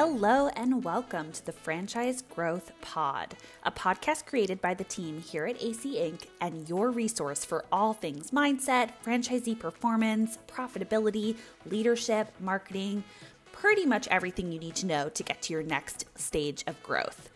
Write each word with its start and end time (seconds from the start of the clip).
Hello 0.00 0.46
and 0.54 0.84
welcome 0.84 1.32
to 1.32 1.44
the 1.44 1.50
Franchise 1.50 2.22
Growth 2.22 2.70
Pod, 2.80 3.34
a 3.64 3.72
podcast 3.72 4.26
created 4.26 4.60
by 4.60 4.72
the 4.72 4.84
team 4.84 5.20
here 5.20 5.44
at 5.44 5.60
AC 5.60 5.96
Inc. 5.96 6.28
and 6.40 6.68
your 6.68 6.92
resource 6.92 7.44
for 7.44 7.64
all 7.72 7.94
things 7.94 8.30
mindset, 8.30 8.92
franchisee 9.04 9.58
performance, 9.58 10.38
profitability, 10.46 11.36
leadership, 11.66 12.32
marketing, 12.38 13.02
pretty 13.50 13.84
much 13.84 14.06
everything 14.06 14.52
you 14.52 14.60
need 14.60 14.76
to 14.76 14.86
know 14.86 15.08
to 15.08 15.24
get 15.24 15.42
to 15.42 15.52
your 15.52 15.64
next 15.64 16.04
stage 16.16 16.62
of 16.68 16.80
growth. 16.84 17.28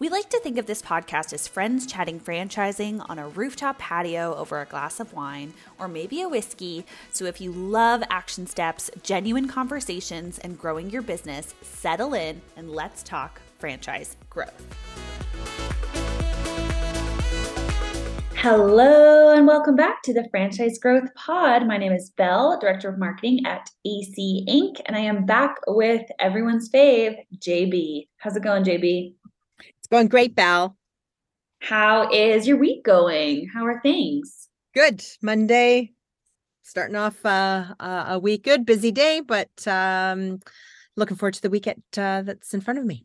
We 0.00 0.08
like 0.08 0.28
to 0.30 0.40
think 0.40 0.58
of 0.58 0.66
this 0.66 0.82
podcast 0.82 1.32
as 1.32 1.46
friends 1.46 1.86
chatting 1.86 2.18
franchising 2.18 3.08
on 3.08 3.20
a 3.20 3.28
rooftop 3.28 3.78
patio 3.78 4.34
over 4.34 4.60
a 4.60 4.64
glass 4.64 4.98
of 4.98 5.12
wine 5.12 5.54
or 5.78 5.86
maybe 5.86 6.20
a 6.20 6.28
whiskey. 6.28 6.84
So 7.12 7.26
if 7.26 7.40
you 7.40 7.52
love 7.52 8.02
action 8.10 8.48
steps, 8.48 8.90
genuine 9.04 9.46
conversations, 9.46 10.40
and 10.40 10.58
growing 10.58 10.90
your 10.90 11.02
business, 11.02 11.54
settle 11.62 12.12
in 12.12 12.42
and 12.56 12.72
let's 12.72 13.04
talk 13.04 13.40
franchise 13.60 14.16
growth. 14.28 14.66
Hello 18.34 19.32
and 19.32 19.46
welcome 19.46 19.76
back 19.76 20.02
to 20.02 20.12
the 20.12 20.26
Franchise 20.32 20.80
Growth 20.80 21.08
Pod. 21.14 21.68
My 21.68 21.76
name 21.76 21.92
is 21.92 22.10
Belle, 22.16 22.58
Director 22.58 22.88
of 22.88 22.98
Marketing 22.98 23.46
at 23.46 23.70
AC 23.86 24.44
Inc., 24.48 24.82
and 24.86 24.96
I 24.96 25.00
am 25.00 25.24
back 25.24 25.54
with 25.68 26.02
everyone's 26.18 26.68
fave, 26.68 27.14
JB. 27.38 28.08
How's 28.18 28.36
it 28.36 28.42
going, 28.42 28.64
JB? 28.64 29.14
It's 29.84 29.90
going 29.90 30.08
great, 30.08 30.34
Belle. 30.34 30.78
How 31.60 32.10
is 32.10 32.48
your 32.48 32.56
week 32.56 32.84
going? 32.84 33.50
How 33.52 33.66
are 33.66 33.82
things? 33.82 34.48
Good. 34.72 35.04
Monday, 35.20 35.92
starting 36.62 36.96
off 36.96 37.22
uh, 37.26 37.74
a 37.78 38.18
week. 38.18 38.44
Good, 38.44 38.64
busy 38.64 38.92
day, 38.92 39.20
but 39.20 39.50
um, 39.68 40.40
looking 40.96 41.18
forward 41.18 41.34
to 41.34 41.42
the 41.42 41.50
weekend 41.50 41.82
uh, 41.98 42.22
that's 42.22 42.54
in 42.54 42.62
front 42.62 42.78
of 42.78 42.86
me. 42.86 43.04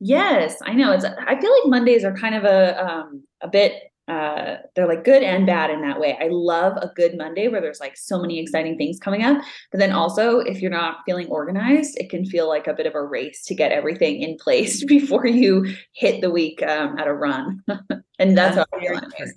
Yes, 0.00 0.58
I 0.62 0.74
know. 0.74 0.92
It's. 0.92 1.06
I 1.06 1.40
feel 1.40 1.50
like 1.50 1.70
Mondays 1.70 2.04
are 2.04 2.14
kind 2.14 2.34
of 2.34 2.44
a 2.44 2.84
um, 2.84 3.24
a 3.40 3.48
bit 3.48 3.72
uh, 4.08 4.56
they're 4.74 4.88
like 4.88 5.04
good 5.04 5.22
and 5.22 5.46
bad 5.46 5.70
in 5.70 5.80
that 5.82 6.00
way. 6.00 6.18
I 6.20 6.28
love 6.28 6.76
a 6.76 6.90
good 6.94 7.16
Monday 7.16 7.48
where 7.48 7.60
there's 7.60 7.80
like 7.80 7.96
so 7.96 8.20
many 8.20 8.40
exciting 8.40 8.76
things 8.76 8.98
coming 8.98 9.22
up. 9.22 9.42
But 9.70 9.78
then 9.78 9.92
also, 9.92 10.40
if 10.40 10.60
you're 10.60 10.70
not 10.70 10.98
feeling 11.06 11.28
organized, 11.28 11.96
it 11.98 12.10
can 12.10 12.24
feel 12.24 12.48
like 12.48 12.66
a 12.66 12.74
bit 12.74 12.86
of 12.86 12.94
a 12.94 13.02
race 13.02 13.44
to 13.44 13.54
get 13.54 13.70
everything 13.70 14.20
in 14.20 14.36
place 14.36 14.84
before 14.88 15.26
you 15.26 15.72
hit 15.92 16.20
the 16.20 16.30
week 16.30 16.62
um, 16.62 16.98
at 16.98 17.06
a 17.06 17.14
run. 17.14 17.62
and 18.18 18.36
that's, 18.36 18.56
that's 18.56 18.56
how 18.56 18.66
I 18.72 18.80
feel. 18.80 19.32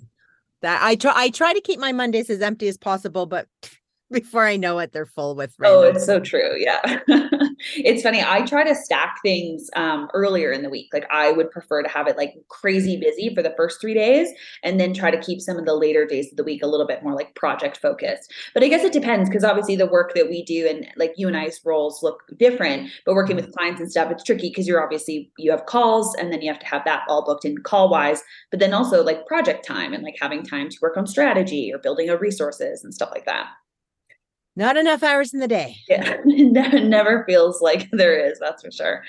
That 0.62 0.82
I 0.82 0.96
try. 0.96 1.12
I 1.14 1.30
try 1.30 1.52
to 1.52 1.60
keep 1.60 1.78
my 1.78 1.92
Mondays 1.92 2.30
as 2.30 2.40
empty 2.40 2.66
as 2.66 2.78
possible, 2.78 3.26
but 3.26 3.46
before 4.10 4.46
I 4.46 4.56
know 4.56 4.78
it, 4.78 4.92
they're 4.92 5.06
full 5.06 5.34
with. 5.34 5.54
Random. 5.58 5.78
Oh, 5.78 5.82
it's 5.82 6.06
so 6.06 6.20
true. 6.20 6.54
Yeah. 6.56 6.80
it's 7.74 8.02
funny. 8.02 8.22
I 8.22 8.42
try 8.42 8.64
to 8.64 8.74
stack 8.74 9.18
things 9.22 9.68
um, 9.74 10.08
earlier 10.14 10.52
in 10.52 10.62
the 10.62 10.70
week. 10.70 10.88
Like 10.92 11.06
I 11.10 11.32
would 11.32 11.50
prefer 11.50 11.82
to 11.82 11.88
have 11.88 12.06
it 12.06 12.16
like 12.16 12.34
crazy 12.48 12.96
busy 12.96 13.34
for 13.34 13.42
the 13.42 13.54
first 13.56 13.80
three 13.80 13.94
days 13.94 14.28
and 14.62 14.78
then 14.78 14.94
try 14.94 15.10
to 15.10 15.20
keep 15.20 15.40
some 15.40 15.58
of 15.58 15.66
the 15.66 15.74
later 15.74 16.06
days 16.06 16.30
of 16.30 16.36
the 16.36 16.44
week 16.44 16.62
a 16.62 16.66
little 16.66 16.86
bit 16.86 17.02
more 17.02 17.14
like 17.14 17.34
project 17.34 17.78
focused. 17.78 18.32
But 18.54 18.62
I 18.62 18.68
guess 18.68 18.84
it 18.84 18.92
depends 18.92 19.28
because 19.28 19.44
obviously 19.44 19.76
the 19.76 19.86
work 19.86 20.14
that 20.14 20.28
we 20.28 20.44
do 20.44 20.66
and 20.68 20.86
like 20.96 21.14
you 21.16 21.26
and 21.26 21.36
I's 21.36 21.60
roles 21.64 22.02
look 22.02 22.22
different, 22.38 22.90
but 23.04 23.14
working 23.14 23.36
with 23.36 23.54
clients 23.54 23.80
and 23.80 23.90
stuff, 23.90 24.10
it's 24.10 24.24
tricky 24.24 24.50
because 24.50 24.68
you're 24.68 24.82
obviously, 24.82 25.30
you 25.38 25.50
have 25.50 25.66
calls 25.66 26.14
and 26.14 26.32
then 26.32 26.42
you 26.42 26.50
have 26.50 26.60
to 26.60 26.66
have 26.66 26.84
that 26.84 27.02
all 27.08 27.24
booked 27.24 27.44
in 27.44 27.58
call 27.58 27.88
wise, 27.88 28.22
but 28.50 28.60
then 28.60 28.72
also 28.72 29.02
like 29.02 29.26
project 29.26 29.66
time 29.66 29.92
and 29.92 30.04
like 30.04 30.16
having 30.20 30.44
time 30.44 30.68
to 30.68 30.76
work 30.80 30.96
on 30.96 31.06
strategy 31.06 31.72
or 31.72 31.78
building 31.78 32.08
a 32.08 32.16
resources 32.16 32.84
and 32.84 32.94
stuff 32.94 33.10
like 33.12 33.26
that. 33.26 33.46
Not 34.58 34.78
enough 34.78 35.02
hours 35.02 35.34
in 35.34 35.40
the 35.40 35.48
day. 35.48 35.76
Yeah, 35.88 36.16
it 36.24 36.84
never 36.84 37.24
feels 37.26 37.60
like 37.60 37.88
there 37.92 38.18
is, 38.18 38.38
that's 38.38 38.62
for 38.62 38.70
sure. 38.70 39.02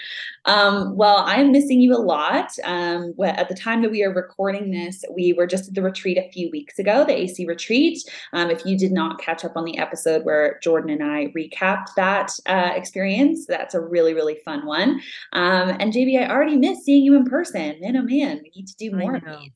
Um, 0.46 0.96
well, 0.96 1.24
I'm 1.26 1.52
missing 1.52 1.80
you 1.82 1.94
a 1.94 1.98
lot. 1.98 2.52
Um, 2.66 3.14
at 3.24 3.48
the 3.48 3.56
time 3.56 3.82
that 3.82 3.92
we 3.92 4.04
are 4.04 4.14
recording 4.14 4.72
this, 4.72 5.04
we 5.14 5.34
were 5.34 5.48
just 5.48 5.70
at 5.70 5.74
the 5.74 5.82
retreat 5.82 6.18
a 6.18 6.30
few 6.32 6.50
weeks 6.52 6.78
ago, 6.78 7.06
the 7.06 7.18
AC 7.18 7.46
retreat. 7.46 8.00
Um, 8.34 8.50
if 8.50 8.66
you 8.66 8.78
did 8.78 8.92
not 8.92 9.20
catch 9.20 9.46
up 9.46 9.56
on 9.56 9.64
the 9.64 9.78
episode 9.78 10.26
where 10.26 10.60
Jordan 10.62 10.90
and 10.90 11.04
I 11.04 11.28
recapped 11.28 11.96
that 11.96 12.32
uh, 12.46 12.74
experience, 12.76 13.46
that's 13.48 13.74
a 13.74 13.82
really, 13.82 14.14
really 14.14 14.40
fun 14.44 14.66
one. 14.66 15.02
Um, 15.34 15.70
and 15.80 15.94
JB, 15.94 16.22
I 16.22 16.30
already 16.30 16.58
miss 16.58 16.84
seeing 16.84 17.04
you 17.04 17.16
in 17.16 17.26
person. 17.26 17.80
Man, 17.80 17.96
oh 17.96 18.04
man, 18.04 18.42
we 18.44 18.52
need 18.56 18.68
to 18.68 18.76
do 18.78 18.92
more 18.92 19.16
of 19.16 19.24
these. 19.24 19.52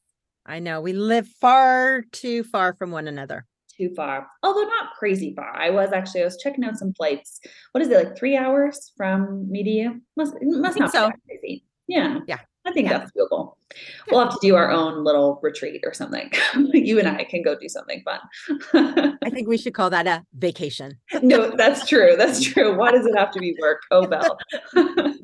I 0.45 0.59
know 0.59 0.81
we 0.81 0.93
live 0.93 1.27
far 1.27 2.03
too 2.11 2.43
far 2.43 2.73
from 2.73 2.91
one 2.91 3.07
another 3.07 3.45
too 3.81 3.93
far, 3.95 4.27
although 4.43 4.63
not 4.63 4.93
crazy 4.97 5.33
far. 5.35 5.55
I 5.55 5.69
was 5.69 5.91
actually 5.91 6.21
I 6.21 6.25
was 6.25 6.37
checking 6.37 6.63
out 6.63 6.77
some 6.77 6.93
flights. 6.93 7.39
What 7.71 7.81
is 7.81 7.89
it 7.89 7.97
like 7.97 8.17
three 8.17 8.37
hours 8.37 8.91
from 8.95 9.49
Media? 9.49 9.95
Must 10.15 10.33
must 10.41 10.79
not 10.79 10.91
so. 10.91 11.11
crazy. 11.27 11.65
Yeah, 11.87 12.19
yeah. 12.27 12.39
I 12.65 12.71
think 12.71 12.89
yeah. 12.89 12.99
that's 12.99 13.11
doable. 13.13 13.55
We'll 14.11 14.23
have 14.23 14.33
to 14.33 14.37
do 14.39 14.55
our 14.55 14.69
own 14.69 15.03
little 15.03 15.39
retreat 15.41 15.81
or 15.83 15.93
something. 15.93 16.31
you 16.73 16.99
and 16.99 17.07
I 17.07 17.23
can 17.23 17.41
go 17.41 17.57
do 17.59 17.67
something 17.67 18.03
fun. 18.05 18.19
I 19.23 19.29
think 19.31 19.47
we 19.47 19.57
should 19.57 19.73
call 19.73 19.89
that 19.89 20.05
a 20.05 20.23
vacation. 20.37 20.99
no, 21.23 21.55
that's 21.55 21.87
true. 21.87 22.13
That's 22.15 22.43
true. 22.43 22.77
Why 22.77 22.91
does 22.91 23.05
it 23.07 23.17
have 23.17 23.31
to 23.31 23.39
be 23.39 23.55
work? 23.59 23.81
Oh, 23.89 24.05
Belle. 24.05 24.37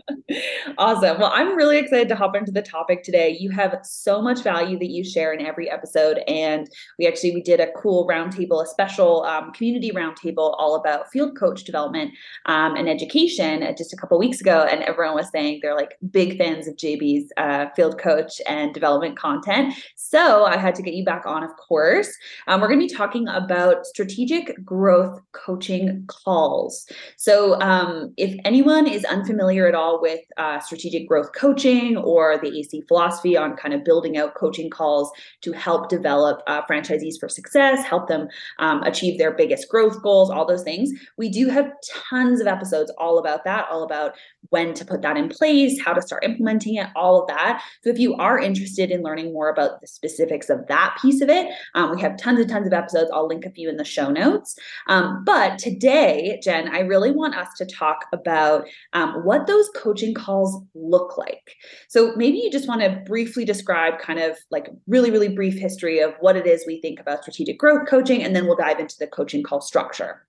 awesome. 0.78 1.20
Well, 1.20 1.32
I'm 1.34 1.56
really 1.56 1.78
excited 1.78 2.08
to 2.10 2.16
hop 2.16 2.36
into 2.36 2.52
the 2.52 2.62
topic 2.62 3.04
today. 3.04 3.36
You 3.40 3.50
have 3.52 3.80
so 3.84 4.22
much 4.22 4.42
value 4.42 4.78
that 4.80 4.90
you 4.90 5.04
share 5.04 5.34
in 5.34 5.46
every 5.46 5.70
episode, 5.70 6.20
and 6.28 6.70
we 6.98 7.08
actually 7.08 7.32
we 7.32 7.42
did 7.42 7.60
a 7.60 7.72
cool 7.74 8.08
roundtable, 8.08 8.64
a 8.64 8.68
special 8.68 9.24
um, 9.24 9.52
community 9.52 9.92
roundtable 9.92 10.56
all 10.58 10.76
about 10.76 11.12
field 11.12 11.38
coach 11.38 11.64
development 11.64 12.12
um, 12.46 12.76
and 12.76 12.90
education 12.90 13.64
uh, 13.64 13.74
just 13.74 13.94
a 13.94 13.98
couple 13.98 14.18
weeks 14.18 14.42
ago, 14.42 14.68
and 14.70 14.84
everyone 14.84 15.16
was 15.16 15.30
saying 15.32 15.60
they're 15.62 15.76
like 15.76 15.98
big 16.12 16.38
fans 16.38 16.68
of 16.68 16.76
JB's 16.76 17.32
uh, 17.38 17.68
field 17.76 18.00
coach 18.00 18.42
and 18.48 18.74
development 18.74 19.18
content. 19.18 19.74
So 19.96 20.46
I 20.46 20.58
had 20.58 20.76
to 20.76 20.82
get 20.82 20.94
you 20.94 21.04
back 21.04 21.26
on, 21.26 21.44
of 21.44 21.52
course. 21.58 22.10
Um, 22.48 22.62
we're 22.62 22.68
going 22.68 22.80
to 22.80 22.88
be 22.88 22.94
talking 22.94 23.28
about 23.28 23.86
strategic 23.86 24.64
growth 24.64 25.22
coaching 25.34 26.06
calls. 26.08 26.86
So 27.18 27.60
um, 27.62 28.14
if 28.18 28.40
anyone 28.46 28.88
is 28.88 29.04
unfamiliar 29.06 29.68
at 29.68 29.76
all 29.76 29.97
with 30.02 30.22
uh, 30.38 30.60
strategic 30.60 31.08
growth 31.08 31.32
coaching 31.34 31.98
or 31.98 32.38
the 32.38 32.60
AC 32.60 32.84
philosophy 32.88 33.38
on 33.38 33.56
kind 33.56 33.74
of 33.74 33.84
building 33.84 34.18
out 34.18 34.36
coaching 34.36 34.70
calls 34.70 35.12
to 35.42 35.52
help 35.52 35.90
develop 35.90 36.42
uh, 36.48 36.62
franchisees 36.64 37.20
for 37.20 37.30
success, 37.30 37.86
help 37.86 38.08
them 38.08 38.28
um, 38.60 38.84
achieve 38.84 39.18
their 39.18 39.32
biggest 39.32 39.70
growth 39.70 40.02
goals, 40.02 40.30
all 40.30 40.46
those 40.46 40.64
things, 40.64 40.92
we 41.18 41.30
do 41.30 41.50
have 41.50 41.72
tons 42.10 42.40
of 42.42 42.48
episodes 42.48 42.92
all 42.98 43.18
about 43.18 43.44
that, 43.46 43.68
all 43.70 43.84
about 43.84 44.16
when 44.50 44.74
to 44.74 44.86
put 44.86 45.02
that 45.02 45.18
in 45.18 45.30
place, 45.30 45.80
how 45.80 45.94
to 45.94 46.02
start 46.02 46.24
implementing 46.24 46.76
it, 46.76 46.88
all 46.96 47.22
of 47.22 47.28
that. 47.28 47.62
So 47.84 47.90
if 47.90 48.00
you 48.00 48.16
are 48.16 48.40
interested 48.40 48.92
in 48.92 49.02
learning 49.02 49.34
more 49.34 49.50
about 49.50 49.82
the 49.82 49.88
specifics 49.88 50.50
of 50.50 50.66
that 50.68 50.98
piece 51.02 51.22
of 51.22 51.30
it, 51.30 51.52
um, 51.76 51.94
we 51.94 52.02
have 52.02 52.18
tons 52.18 52.40
and 52.40 52.50
tons 52.50 52.68
of 52.68 52.74
episodes. 52.74 53.12
I'll 53.14 53.28
link 53.28 53.46
a 53.46 53.52
few 53.52 53.70
in 53.70 53.78
the 53.78 53.84
show 53.84 54.10
notes. 54.10 54.58
Um, 54.88 55.24
but 55.26 55.58
today, 55.60 56.40
Jen, 56.42 56.70
I 56.70 56.80
really 56.80 57.12
want 57.12 57.36
us 57.36 57.50
to 57.58 57.66
talk 57.66 58.06
about 58.14 58.66
um, 58.94 59.26
what 59.26 59.48
those 59.48 59.70
coaching 59.88 60.14
calls 60.14 60.62
look 60.76 61.18
like. 61.18 61.56
So 61.88 62.14
maybe 62.18 62.40
you 62.40 62.52
just 62.52 62.68
want 62.68 62.82
to 62.82 63.02
briefly 63.06 63.46
describe 63.46 64.00
kind 64.00 64.20
of 64.20 64.38
like 64.52 64.68
really, 64.86 65.12
really 65.12 65.30
brief 65.30 65.58
history 65.58 66.00
of 66.00 66.14
what 66.20 66.36
it 66.36 66.46
is 66.46 66.66
we 66.68 66.82
think 66.82 67.00
about 67.00 67.22
strategic 67.22 67.58
growth 67.58 67.88
coaching, 67.88 68.22
and 68.22 68.36
then 68.36 68.46
we'll 68.46 68.58
dive 68.58 68.80
into 68.80 68.96
the 69.00 69.08
coaching 69.08 69.44
call 69.44 69.62
structure. 69.62 70.28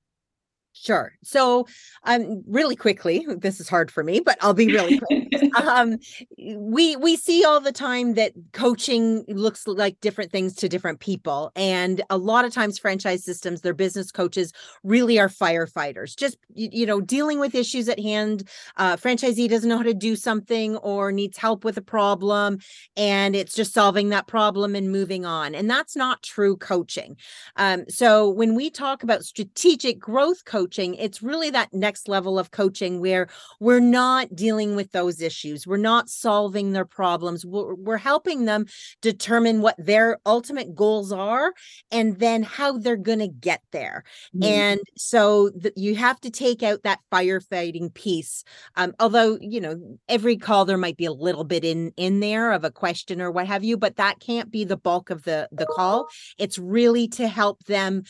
Sure. 0.81 1.13
So, 1.25 1.67
um, 2.05 2.43
really 2.47 2.77
quickly, 2.77 3.27
this 3.39 3.61
is 3.61 3.69
hard 3.69 3.91
for 3.91 4.05
me, 4.05 4.21
but 4.21 4.39
I'll 4.41 4.55
be 4.55 4.69
really 4.69 4.99
quick. 4.99 5.53
um, 5.61 5.99
we 6.39 6.95
we 6.97 7.17
see 7.17 7.45
all 7.45 7.61
the 7.61 7.73
time 7.73 8.15
that 8.15 8.33
coaching 8.53 9.25
looks 9.29 9.67
like 9.67 10.01
different 10.01 10.31
things 10.31 10.55
to 10.57 10.69
different 10.69 11.01
people, 11.01 11.51
and 11.57 12.03
a 12.11 12.17
lot 12.17 12.45
of 12.45 12.53
times, 12.53 12.79
franchise 12.79 13.25
systems, 13.25 13.61
their 13.61 13.75
business 13.75 14.13
coaches 14.13 14.53
really 14.85 15.19
are 15.19 15.29
firefighters, 15.29 16.17
just 16.17 16.37
you, 16.55 16.69
you 16.73 16.87
know, 16.87 17.01
dealing 17.01 17.41
with 17.41 17.55
issues 17.55 17.89
at 17.89 17.99
hand. 17.99 18.49
Uh, 18.77 18.97
franchisee 18.97 19.49
doesn't 19.49 19.69
know 19.69 19.79
how 19.79 19.83
to 19.83 19.95
do 19.95 20.15
something 20.15 20.77
or 20.79 21.11
needs 21.11 21.39
help 21.39 21.65
with 21.65 21.77
a 21.77 21.83
problem, 21.83 22.59
and 22.97 23.35
it's 23.35 23.55
just 23.55 23.75
solving 23.75 24.11
that 24.11 24.29
problem 24.29 24.75
and 24.77 24.93
moving 24.93 25.25
on. 25.25 25.55
And 25.55 25.69
that's 25.69 25.97
not 25.97 26.23
true 26.23 26.57
coaching. 26.57 27.17
Um, 27.57 27.85
so, 27.89 28.29
when 28.29 28.55
we 28.55 28.71
talk 28.71 29.03
about 29.03 29.25
strategic 29.25 29.99
growth 29.99 30.45
coaching 30.45 30.68
coaching, 30.69 30.95
it's 30.97 31.23
really 31.23 31.51
that 31.51 31.73
next 31.73 32.09
level 32.09 32.39
of 32.39 32.51
coaching 32.51 33.01
where 33.01 33.29
we're 33.59 33.81
not 33.81 34.35
dealing 34.35 34.77
with 34.77 34.93
those 34.93 35.23
issues. 35.23 35.67
We're 35.67 35.79
not 35.79 36.09
solving 36.09 36.73
their 36.73 36.85
problems. 36.85 37.47
We're, 37.47 37.75
we're 37.75 37.97
helping 37.97 38.45
them 38.45 38.67
determine 39.01 39.63
what 39.63 39.77
their 39.79 40.19
ultimate 40.27 40.75
goals 40.75 41.11
are 41.11 41.55
and 41.91 42.19
then 42.19 42.43
how 42.43 42.79
they're 42.79 42.97
going 42.97 43.21
to 43.21 43.29
get 43.29 43.63
there. 43.73 44.05
Mm-hmm. 44.37 44.45
And 44.45 44.81
so 44.97 45.51
the, 45.51 45.73
you 45.75 45.95
have 45.97 46.21
to 46.21 46.31
take 46.31 46.63
out 46.63 46.83
that 46.83 47.01
firefighting 47.11 47.95
piece. 47.95 48.45
Um, 48.77 48.93
although, 49.01 49.39
you 49.41 49.61
know, 49.61 49.81
every 50.09 50.37
call 50.37 50.65
there 50.65 50.77
might 50.77 50.97
be 50.97 51.07
a 51.07 51.13
little 51.13 51.45
bit 51.45 51.65
in 51.65 51.93
in 51.97 52.21
there 52.21 52.53
of 52.53 52.65
a 52.65 52.71
question 52.71 53.23
or 53.23 53.31
what 53.31 53.47
have 53.47 53.65
you, 53.65 53.77
but 53.77 53.97
that 53.97 54.21
can't 54.21 54.51
be 54.51 54.65
the 54.65 54.77
bulk 54.77 55.11
of 55.11 55.25
the 55.25 55.49
the 55.51 55.67
call. 55.67 56.09
It's 56.37 56.59
really 56.59 57.09
to 57.09 57.27
help 57.27 57.65
them 57.65 58.03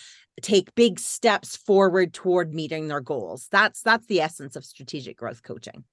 take 0.43 0.75
big 0.75 0.99
steps 0.99 1.57
forward 1.57 2.13
toward 2.13 2.55
meeting 2.55 2.89
their 2.89 3.01
goals. 3.01 3.49
That's 3.51 3.83
that's 3.83 4.07
the 4.07 4.21
essence 4.21 4.57
of 4.57 4.65
strategic 4.65 5.17
growth 5.17 5.43
coaching. 5.43 5.85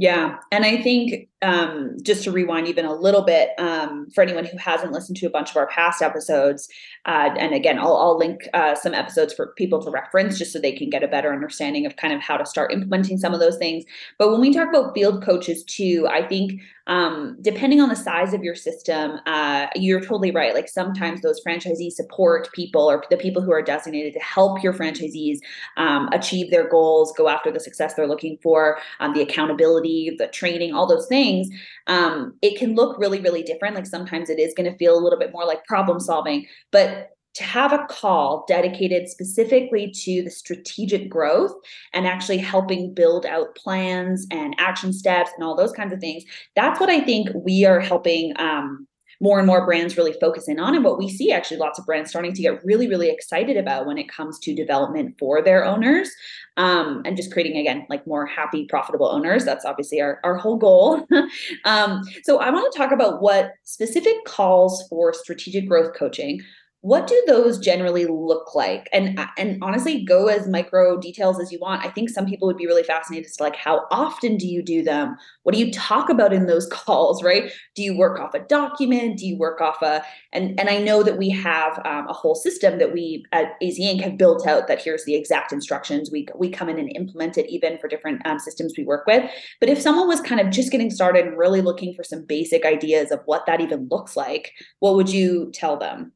Yeah. 0.00 0.36
And 0.52 0.64
I 0.64 0.80
think 0.80 1.28
um, 1.42 1.96
just 2.02 2.22
to 2.22 2.30
rewind 2.30 2.68
even 2.68 2.84
a 2.84 2.94
little 2.94 3.22
bit, 3.22 3.50
um, 3.58 4.08
for 4.14 4.22
anyone 4.22 4.44
who 4.44 4.56
hasn't 4.56 4.92
listened 4.92 5.16
to 5.16 5.26
a 5.26 5.30
bunch 5.30 5.50
of 5.50 5.56
our 5.56 5.66
past 5.66 6.02
episodes, 6.02 6.68
uh, 7.06 7.30
and 7.36 7.52
again, 7.52 7.80
I'll, 7.80 7.96
I'll 7.96 8.16
link 8.16 8.42
uh, 8.54 8.76
some 8.76 8.94
episodes 8.94 9.34
for 9.34 9.54
people 9.56 9.82
to 9.82 9.90
reference 9.90 10.38
just 10.38 10.52
so 10.52 10.60
they 10.60 10.70
can 10.70 10.88
get 10.88 11.02
a 11.02 11.08
better 11.08 11.32
understanding 11.32 11.84
of 11.84 11.96
kind 11.96 12.14
of 12.14 12.20
how 12.20 12.36
to 12.36 12.46
start 12.46 12.72
implementing 12.72 13.18
some 13.18 13.34
of 13.34 13.40
those 13.40 13.56
things. 13.56 13.84
But 14.18 14.30
when 14.30 14.40
we 14.40 14.54
talk 14.54 14.68
about 14.68 14.94
field 14.94 15.24
coaches 15.24 15.64
too, 15.64 16.06
I 16.08 16.24
think 16.24 16.60
um, 16.88 17.36
depending 17.42 17.80
on 17.80 17.90
the 17.90 17.96
size 17.96 18.32
of 18.32 18.42
your 18.42 18.54
system, 18.54 19.20
uh, 19.26 19.66
you're 19.76 20.00
totally 20.00 20.30
right. 20.30 20.54
Like 20.54 20.68
sometimes 20.68 21.20
those 21.20 21.40
franchisee 21.46 21.92
support 21.92 22.50
people 22.52 22.90
or 22.90 23.04
the 23.10 23.16
people 23.18 23.42
who 23.42 23.52
are 23.52 23.62
designated 23.62 24.14
to 24.14 24.20
help 24.20 24.62
your 24.62 24.72
franchisees 24.72 25.38
um, 25.76 26.08
achieve 26.12 26.50
their 26.50 26.68
goals, 26.68 27.12
go 27.16 27.28
after 27.28 27.50
the 27.52 27.60
success 27.60 27.94
they're 27.94 28.08
looking 28.08 28.38
for, 28.42 28.78
um, 29.00 29.12
the 29.12 29.20
accountability, 29.20 30.14
the 30.18 30.28
training, 30.28 30.74
all 30.74 30.86
those 30.86 31.06
things. 31.06 31.48
Um, 31.86 32.34
it 32.42 32.58
can 32.58 32.74
look 32.74 32.98
really, 32.98 33.20
really 33.20 33.42
different. 33.42 33.74
Like 33.74 33.86
sometimes 33.86 34.30
it 34.30 34.38
is 34.38 34.54
going 34.54 34.70
to 34.70 34.76
feel 34.78 34.98
a 34.98 35.00
little 35.00 35.18
bit 35.18 35.32
more 35.32 35.44
like 35.44 35.64
problem 35.66 36.00
solving, 36.00 36.46
but 36.72 37.10
to 37.38 37.44
have 37.44 37.72
a 37.72 37.86
call 37.88 38.44
dedicated 38.48 39.08
specifically 39.08 39.90
to 39.90 40.22
the 40.22 40.30
strategic 40.30 41.08
growth 41.08 41.52
and 41.92 42.06
actually 42.06 42.38
helping 42.38 42.92
build 42.92 43.24
out 43.24 43.54
plans 43.54 44.26
and 44.30 44.54
action 44.58 44.92
steps 44.92 45.30
and 45.36 45.44
all 45.44 45.56
those 45.56 45.72
kinds 45.72 45.92
of 45.92 46.00
things 46.00 46.24
that's 46.56 46.80
what 46.80 46.90
i 46.90 47.00
think 47.00 47.28
we 47.34 47.64
are 47.64 47.80
helping 47.80 48.32
um, 48.38 48.86
more 49.20 49.38
and 49.38 49.46
more 49.46 49.64
brands 49.64 49.96
really 49.96 50.14
focus 50.20 50.48
in 50.48 50.60
on 50.60 50.74
and 50.74 50.84
what 50.84 50.98
we 50.98 51.08
see 51.08 51.32
actually 51.32 51.56
lots 51.56 51.78
of 51.78 51.86
brands 51.86 52.10
starting 52.10 52.32
to 52.32 52.42
get 52.42 52.64
really 52.64 52.88
really 52.88 53.08
excited 53.08 53.56
about 53.56 53.86
when 53.86 53.98
it 53.98 54.08
comes 54.08 54.38
to 54.40 54.54
development 54.54 55.14
for 55.18 55.40
their 55.40 55.64
owners 55.64 56.10
um, 56.56 57.02
and 57.04 57.16
just 57.16 57.32
creating 57.32 57.56
again 57.56 57.86
like 57.88 58.06
more 58.06 58.26
happy 58.26 58.66
profitable 58.66 59.08
owners. 59.08 59.44
That's 59.44 59.64
obviously 59.64 60.00
our, 60.00 60.20
our 60.24 60.36
whole 60.36 60.56
goal. 60.56 61.06
Um, 61.64 62.02
so 62.22 62.38
i 62.40 62.50
want 62.50 62.72
to 62.72 62.78
talk 62.78 62.92
about 62.92 63.20
what 63.20 63.52
specific 63.64 64.24
calls 64.24 64.86
for 64.88 65.12
strategic 65.12 65.68
growth 65.68 65.94
coaching 65.94 66.40
what 66.80 67.08
do 67.08 67.20
those 67.26 67.58
generally 67.58 68.06
look 68.06 68.54
like? 68.54 68.88
And 68.92 69.18
and 69.36 69.58
honestly 69.62 70.04
go 70.04 70.28
as 70.28 70.46
micro 70.46 70.98
details 70.98 71.40
as 71.40 71.50
you 71.50 71.58
want. 71.60 71.84
I 71.84 71.90
think 71.90 72.08
some 72.08 72.26
people 72.26 72.46
would 72.46 72.56
be 72.56 72.66
really 72.66 72.84
fascinated 72.84 73.26
as 73.26 73.36
to 73.36 73.42
like 73.42 73.56
how 73.56 73.86
often 73.90 74.36
do 74.36 74.46
you 74.46 74.62
do 74.62 74.82
them? 74.82 75.16
What 75.42 75.54
do 75.54 75.60
you 75.60 75.72
talk 75.72 76.08
about 76.08 76.32
in 76.32 76.46
those 76.46 76.66
calls 76.72 77.22
right? 77.22 77.50
Do 77.74 77.82
you 77.82 77.96
work 77.96 78.20
off 78.20 78.34
a 78.34 78.40
document? 78.40 79.18
Do 79.18 79.26
you 79.26 79.36
work 79.36 79.60
off 79.60 79.82
a 79.82 80.04
and 80.32 80.58
and 80.58 80.68
i 80.68 80.78
know 80.78 81.02
that 81.02 81.18
we 81.18 81.30
have 81.30 81.80
um, 81.84 82.06
a 82.08 82.12
whole 82.12 82.34
system 82.34 82.78
that 82.78 82.92
we 82.92 83.24
at 83.32 83.56
AC 83.60 83.82
inc. 83.82 84.02
have 84.02 84.16
built 84.16 84.46
out 84.46 84.68
that 84.68 84.82
here's 84.82 85.04
the 85.04 85.14
exact 85.14 85.52
instructions. 85.52 86.10
We 86.12 86.28
we 86.36 86.48
come 86.48 86.68
in 86.68 86.78
and 86.78 86.94
implement 86.94 87.38
it 87.38 87.50
even 87.50 87.78
for 87.78 87.88
different 87.88 88.24
um, 88.26 88.38
systems 88.38 88.74
we 88.76 88.84
work 88.84 89.06
with. 89.06 89.28
But 89.60 89.68
if 89.68 89.80
someone 89.80 90.06
was 90.06 90.20
kind 90.20 90.40
of 90.40 90.50
just 90.50 90.70
getting 90.70 90.90
started 90.90 91.26
and 91.26 91.36
really 91.36 91.60
looking 91.60 91.94
for 91.94 92.04
some 92.04 92.24
basic 92.24 92.64
ideas 92.64 93.10
of 93.10 93.20
what 93.24 93.46
that 93.46 93.60
even 93.60 93.88
looks 93.90 94.16
like 94.16 94.52
what 94.80 94.94
would 94.94 95.08
you 95.08 95.50
tell 95.52 95.76
them 95.76 96.12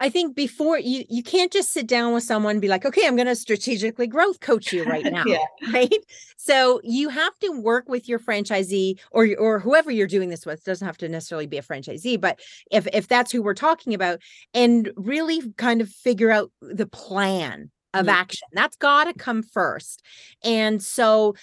I 0.00 0.08
think 0.08 0.34
before 0.34 0.78
you 0.78 1.04
you 1.08 1.22
can't 1.22 1.52
just 1.52 1.72
sit 1.72 1.86
down 1.86 2.14
with 2.14 2.24
someone 2.24 2.52
and 2.52 2.60
be 2.60 2.68
like, 2.68 2.86
okay, 2.86 3.06
I'm 3.06 3.16
going 3.16 3.28
to 3.28 3.36
strategically 3.36 4.06
growth 4.06 4.40
coach 4.40 4.72
you 4.72 4.84
right 4.84 5.04
now, 5.12 5.24
yeah. 5.26 5.38
right? 5.72 6.04
So 6.36 6.80
you 6.82 7.10
have 7.10 7.38
to 7.40 7.50
work 7.50 7.88
with 7.88 8.08
your 8.08 8.18
franchisee 8.18 8.98
or 9.12 9.28
or 9.38 9.60
whoever 9.60 9.90
you're 9.90 10.06
doing 10.06 10.30
this 10.30 10.46
with. 10.46 10.60
It 10.60 10.64
doesn't 10.64 10.86
have 10.86 10.98
to 10.98 11.08
necessarily 11.08 11.46
be 11.46 11.58
a 11.58 11.62
franchisee, 11.62 12.20
but 12.20 12.40
if 12.70 12.88
if 12.92 13.08
that's 13.08 13.30
who 13.30 13.42
we're 13.42 13.54
talking 13.54 13.94
about, 13.94 14.20
and 14.54 14.90
really 14.96 15.52
kind 15.58 15.80
of 15.80 15.88
figure 15.90 16.30
out 16.30 16.50
the 16.60 16.86
plan 16.86 17.70
of 17.94 18.06
mm-hmm. 18.06 18.14
action. 18.14 18.48
That's 18.52 18.76
got 18.76 19.04
to 19.04 19.14
come 19.14 19.42
first. 19.42 20.02
And 20.44 20.82
so 20.82 21.34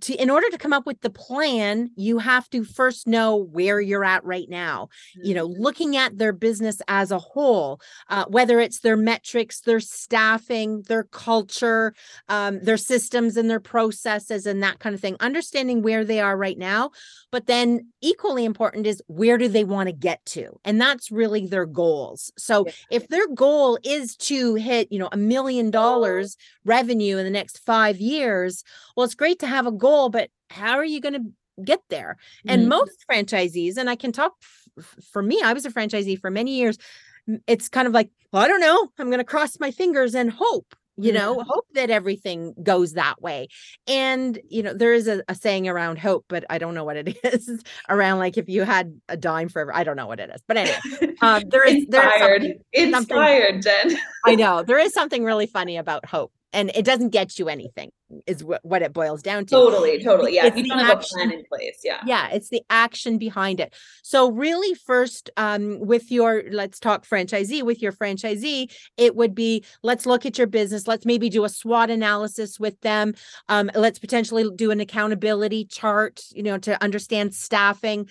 to 0.00 0.14
in 0.14 0.30
order 0.30 0.48
to 0.50 0.58
come 0.58 0.72
up 0.72 0.86
with 0.86 1.00
the 1.00 1.10
plan, 1.10 1.90
you 1.96 2.18
have 2.18 2.48
to 2.50 2.64
first 2.64 3.06
know 3.06 3.36
where 3.36 3.80
you're 3.80 4.04
at 4.04 4.24
right 4.24 4.48
now. 4.48 4.88
Mm-hmm. 5.18 5.28
You 5.28 5.34
know, 5.34 5.48
mm-hmm. 5.48 5.62
looking 5.62 5.96
at 5.96 6.18
their 6.18 6.32
business 6.32 6.80
as 6.88 7.10
a 7.10 7.18
whole, 7.18 7.80
uh, 8.08 8.24
whether 8.28 8.58
it's 8.60 8.80
their 8.80 8.96
metrics, 8.96 9.60
their 9.60 9.80
staffing, 9.80 10.82
their 10.82 11.04
culture, 11.04 11.94
um, 12.28 12.62
their 12.62 12.76
systems 12.76 13.36
and 13.36 13.48
their 13.48 13.60
processes 13.60 14.46
and 14.46 14.62
that 14.62 14.80
kind 14.80 14.94
of 14.94 15.00
thing, 15.00 15.16
understanding 15.20 15.82
where 15.82 16.04
they 16.04 16.20
are 16.20 16.36
right 16.36 16.58
now. 16.58 16.90
But 17.30 17.46
then 17.46 17.92
equally 18.00 18.44
important 18.44 18.86
is 18.86 19.02
where 19.08 19.38
do 19.38 19.48
they 19.48 19.64
want 19.64 19.88
to 19.88 19.92
get 19.92 20.24
to? 20.26 20.58
And 20.64 20.80
that's 20.80 21.10
really 21.10 21.46
their 21.46 21.66
goals. 21.66 22.32
So 22.38 22.64
yeah. 22.66 22.72
if 22.90 23.08
their 23.08 23.26
goal 23.28 23.78
is 23.84 24.16
to 24.16 24.54
hit, 24.54 24.90
you 24.90 24.98
know, 24.98 25.08
a 25.12 25.16
million 25.16 25.70
dollars 25.80 26.36
revenue 26.64 27.18
in 27.18 27.24
the 27.24 27.38
next 27.40 27.58
five 27.72 27.98
years, 27.98 28.64
well, 28.94 29.04
it's 29.04 29.22
great 29.22 29.38
to 29.40 29.46
have 29.46 29.66
a 29.66 29.78
goal, 29.86 30.08
but 30.08 30.30
how 30.50 30.74
are 30.80 30.90
you 30.92 31.00
going 31.00 31.18
to 31.18 31.26
get 31.62 31.82
there? 31.88 32.16
Mm-hmm. 32.16 32.50
And 32.50 32.68
most 32.68 33.04
franchisees, 33.10 33.76
and 33.76 33.88
I 33.90 33.96
can 33.96 34.12
talk 34.12 34.32
f- 34.78 34.96
for 35.12 35.22
me, 35.22 35.40
I 35.42 35.52
was 35.52 35.66
a 35.66 35.70
franchisee 35.70 36.20
for 36.20 36.30
many 36.30 36.52
years. 36.60 36.76
It's 37.46 37.68
kind 37.68 37.88
of 37.88 37.94
like, 37.94 38.10
well, 38.32 38.44
I 38.44 38.48
don't 38.48 38.66
know. 38.68 38.80
I'm 38.98 39.10
going 39.12 39.24
to 39.26 39.32
cross 39.34 39.58
my 39.58 39.70
fingers 39.70 40.14
and 40.14 40.30
hope 40.30 40.74
you 40.96 41.12
know 41.12 41.42
hope 41.46 41.66
that 41.74 41.90
everything 41.90 42.54
goes 42.62 42.94
that 42.94 43.20
way. 43.20 43.48
And 43.86 44.38
you 44.48 44.62
know 44.62 44.72
there 44.72 44.94
is 44.94 45.08
a, 45.08 45.22
a, 45.28 45.34
saying 45.34 45.68
around 45.68 45.98
hope 45.98 46.24
but 46.28 46.44
i 46.50 46.58
don't 46.58 46.74
know 46.74 46.84
what 46.84 46.96
it 46.96 47.16
is 47.24 47.62
around 47.88 48.18
like 48.18 48.36
if 48.36 48.48
you 48.48 48.62
had 48.62 48.98
a 49.08 49.16
dime 49.16 49.48
forever 49.48 49.74
i 49.74 49.84
don't 49.84 49.96
know 49.96 50.06
what 50.06 50.20
it 50.20 50.30
is. 50.34 50.42
But 50.46 50.56
anyway 50.56 51.14
um, 51.20 51.42
there 51.48 51.64
is 51.64 51.84
inspired. 51.84 52.42
there 52.42 52.54
is 52.72 52.94
inspired 52.94 53.62
jen. 53.62 53.98
I 54.24 54.34
know 54.34 54.62
there 54.62 54.78
is 54.78 54.92
something 54.92 55.24
really 55.24 55.46
funny 55.46 55.76
about 55.76 56.06
hope 56.06 56.32
and 56.56 56.72
it 56.74 56.84
doesn't 56.84 57.10
get 57.10 57.38
you 57.38 57.48
anything 57.48 57.92
is 58.26 58.42
what, 58.42 58.64
what 58.64 58.82
it 58.82 58.92
boils 58.92 59.22
down 59.22 59.44
to. 59.44 59.50
Totally 59.50 60.02
totally. 60.02 60.34
Yeah 60.34 60.46
it's 60.46 60.56
you 60.56 60.64
don't 60.64 60.78
have 60.78 60.98
action, 60.98 61.20
a 61.20 61.24
plan 61.26 61.38
in 61.38 61.44
place 61.44 61.80
yeah. 61.84 62.00
Yeah 62.06 62.28
it's 62.30 62.48
the 62.48 62.62
action 62.70 63.18
behind 63.18 63.60
it. 63.60 63.74
So 64.02 64.30
really 64.30 64.74
first 64.74 65.30
um 65.36 65.78
with 65.80 66.10
your 66.10 66.42
let's 66.50 66.80
talk 66.80 67.06
franchisee 67.06 67.62
with 67.62 67.82
your 67.82 67.92
franchisee 67.92 68.72
it 68.96 69.14
would 69.14 69.34
be 69.34 69.64
let's 69.82 70.06
look 70.06 70.24
at 70.24 70.38
your 70.38 70.46
business 70.46 70.88
let's 70.88 71.04
maybe 71.04 71.28
do 71.28 71.44
a 71.44 71.48
swot 71.48 71.90
analysis 71.90 72.58
with 72.58 72.80
them 72.80 73.14
um 73.48 73.70
let's 73.74 73.98
potentially 73.98 74.50
do 74.56 74.70
an 74.70 74.80
accountability 74.80 75.66
chart 75.66 76.24
you 76.32 76.42
know 76.42 76.58
to 76.58 76.82
understand 76.82 77.34
staffing. 77.34 78.08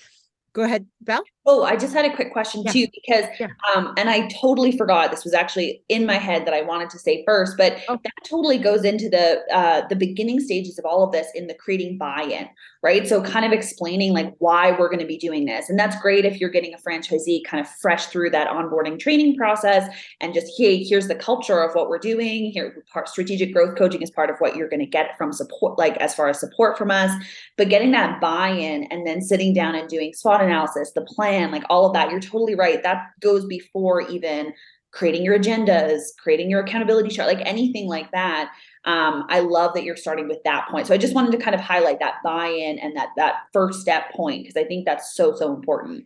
Go 0.54 0.62
ahead 0.64 0.86
Belle 1.02 1.24
Oh, 1.48 1.64
I 1.64 1.76
just 1.76 1.94
had 1.94 2.06
a 2.06 2.16
quick 2.16 2.34
question 2.34 2.64
yeah. 2.64 2.72
too, 2.72 2.88
because, 2.92 3.26
yeah. 3.40 3.50
um, 3.76 3.94
and 3.98 4.10
I 4.10 4.28
totally 4.42 4.76
forgot 4.76 5.12
this 5.12 5.24
was 5.24 5.36
actually 5.36 5.84
in 5.90 6.08
my 6.08 6.16
head 6.16 6.48
that 6.48 6.56
I 6.56 6.62
wanted 6.62 6.90
to 6.90 6.98
say 6.98 7.24
first, 7.24 7.56
but 7.56 7.78
oh. 7.88 8.00
that 8.04 8.14
totally 8.28 8.58
goes 8.58 8.84
into 8.84 9.10
the 9.10 9.42
uh, 9.54 9.88
the 9.88 9.96
beginning 9.96 10.40
stages 10.40 10.80
of 10.80 10.86
all 10.86 11.04
of 11.04 11.12
this 11.12 11.28
in 11.36 11.46
the 11.46 11.54
creating 11.54 12.00
buy-in, 12.00 12.50
right? 12.82 13.08
So 13.08 13.22
kind 13.22 13.46
of 13.46 13.52
explaining 13.52 14.12
like 14.12 14.34
why 14.40 14.72
we're 14.72 14.90
going 14.90 15.02
to 15.02 15.06
be 15.06 15.18
doing 15.18 15.46
this, 15.46 15.70
and 15.70 15.78
that's 15.78 16.00
great 16.02 16.26
if 16.26 16.40
you're 16.40 16.50
getting 16.50 16.74
a 16.74 16.78
franchisee 16.78 17.44
kind 17.46 17.64
of 17.64 17.70
fresh 17.70 18.08
through 18.08 18.32
that 18.32 18.48
onboarding 18.48 19.00
training 19.00 19.36
process, 19.36 19.88
and 20.22 20.34
just 20.34 20.52
hey, 20.58 20.84
here's 20.84 21.08
the 21.08 21.16
culture 21.16 21.62
of 21.62 21.76
what 21.76 21.90
we're 21.90 22.00
doing. 22.00 22.50
Here, 22.52 22.84
part 22.92 23.08
strategic 23.08 23.54
growth 23.54 23.78
coaching 23.78 24.02
is 24.02 24.10
part 24.10 24.32
of 24.32 24.38
what 24.40 24.56
you're 24.56 24.70
going 24.70 24.80
to 24.80 24.88
get 24.88 25.16
from 25.16 25.32
support, 25.32 25.78
like 25.78 25.96
as 25.98 26.16
far 26.16 26.28
as 26.28 26.40
support 26.40 26.76
from 26.76 26.90
us, 26.90 27.12
but 27.56 27.70
getting 27.70 27.92
that 27.92 28.20
buy-in 28.20 28.86
and 28.86 29.06
then 29.06 29.22
sitting 29.22 29.54
down 29.54 29.76
and 29.76 29.88
doing 29.88 30.12
SWOT 30.12 30.42
analysis, 30.42 30.92
the 30.94 31.02
plan 31.02 31.35
plan, 31.36 31.52
like 31.52 31.64
all 31.70 31.86
of 31.86 31.94
that. 31.94 32.12
You're 32.12 32.20
totally 32.20 32.56
right. 32.56 32.82
That 32.84 33.08
goes 33.20 33.46
before 33.46 34.02
even 34.02 34.54
creating 34.92 35.24
your 35.24 35.38
agendas, 35.38 36.02
creating 36.18 36.50
your 36.50 36.62
accountability 36.62 37.10
chart, 37.10 37.28
like 37.28 37.46
anything 37.46 37.88
like 37.88 38.10
that. 38.12 38.52
Um, 38.86 39.26
I 39.30 39.42
love 39.42 39.74
that 39.74 39.84
you're 39.84 39.98
starting 39.98 40.30
with 40.30 40.42
that 40.46 40.70
point. 40.70 40.88
So 40.88 40.94
I 40.94 40.98
just 40.98 41.14
wanted 41.14 41.32
to 41.32 41.38
kind 41.38 41.54
of 41.54 41.60
highlight 41.60 42.00
that 42.00 42.16
buy-in 42.24 42.80
and 42.80 42.96
that 42.96 43.10
that 43.18 43.42
first 43.52 43.82
step 43.82 44.12
point 44.14 44.44
because 44.44 44.56
I 44.56 44.66
think 44.66 44.86
that's 44.86 45.16
so 45.16 45.36
so 45.36 45.54
important 45.54 46.06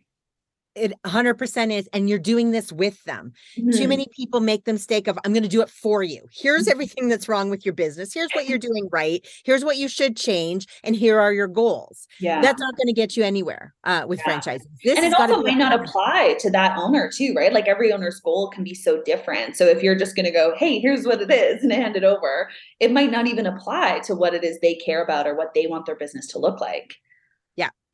it 0.76 0.94
100% 1.06 1.72
is 1.72 1.88
and 1.94 2.10
you're 2.10 2.20
doing 2.20 2.52
this 2.52 2.72
with 2.72 3.04
them. 3.04 3.34
Mm-hmm. 3.58 3.72
too 3.72 3.88
many 3.88 4.08
people 4.16 4.40
make 4.40 4.66
the 4.66 4.74
mistake 4.74 5.08
of 5.08 5.18
i'm 5.26 5.34
going 5.34 5.44
to 5.44 5.50
do 5.50 5.62
it 5.62 5.70
for 5.70 6.04
you. 6.04 6.22
Here's 6.32 6.64
mm-hmm. 6.64 6.72
everything 6.72 7.10
that's 7.10 7.28
wrong 7.28 7.50
with 7.50 7.66
your 7.66 7.74
business. 7.74 8.14
Here's 8.14 8.32
what 8.34 8.48
you're 8.48 8.58
doing 8.70 8.88
right. 8.92 9.26
Here's 9.44 9.66
what 9.66 9.78
you 9.78 9.88
should 9.88 10.16
change 10.16 10.68
and 10.84 10.96
here 10.96 11.20
are 11.20 11.34
your 11.34 11.48
goals. 11.48 12.08
Yeah. 12.20 12.42
That's 12.42 12.60
not 12.60 12.76
going 12.78 12.88
to 12.88 12.94
get 12.94 13.18
you 13.18 13.24
anywhere 13.24 13.74
uh, 13.84 14.06
with 14.08 14.20
yeah. 14.20 14.40
franchising 14.40 14.68
this 14.84 14.98
and 14.98 15.06
it 15.06 15.14
also 15.20 15.42
might 15.42 15.58
not 15.58 15.80
apply 15.80 16.36
to 16.40 16.50
that 16.52 16.78
owner 16.78 17.10
too 17.14 17.34
right? 17.36 17.54
Like 17.54 17.68
every 17.68 17.92
owner's 17.92 18.20
goal 18.20 18.50
can 18.50 18.64
be 18.64 18.74
so 18.74 19.02
different. 19.04 19.56
So 19.56 19.66
if 19.66 19.84
you're 19.84 19.96
just 19.96 20.16
going 20.16 20.26
to 20.26 20.32
go 20.32 20.54
hey 20.56 20.80
here's 20.80 21.06
what 21.06 21.22
it 21.22 21.32
is 21.32 21.64
and 21.64 21.72
hand 21.72 21.96
it 21.96 22.04
over 22.04 22.50
it 22.80 22.92
might 22.92 23.12
not 23.12 23.28
even 23.28 23.46
apply 23.46 24.00
to 24.06 24.16
what 24.16 24.34
it 24.34 24.44
is 24.44 24.60
they 24.60 24.76
care 24.76 25.04
about 25.04 25.28
or 25.28 25.36
what 25.36 25.54
they 25.54 25.68
want 25.68 25.86
their 25.86 25.96
business 25.96 26.28
to 26.28 26.40
look 26.40 26.62
like 26.62 26.96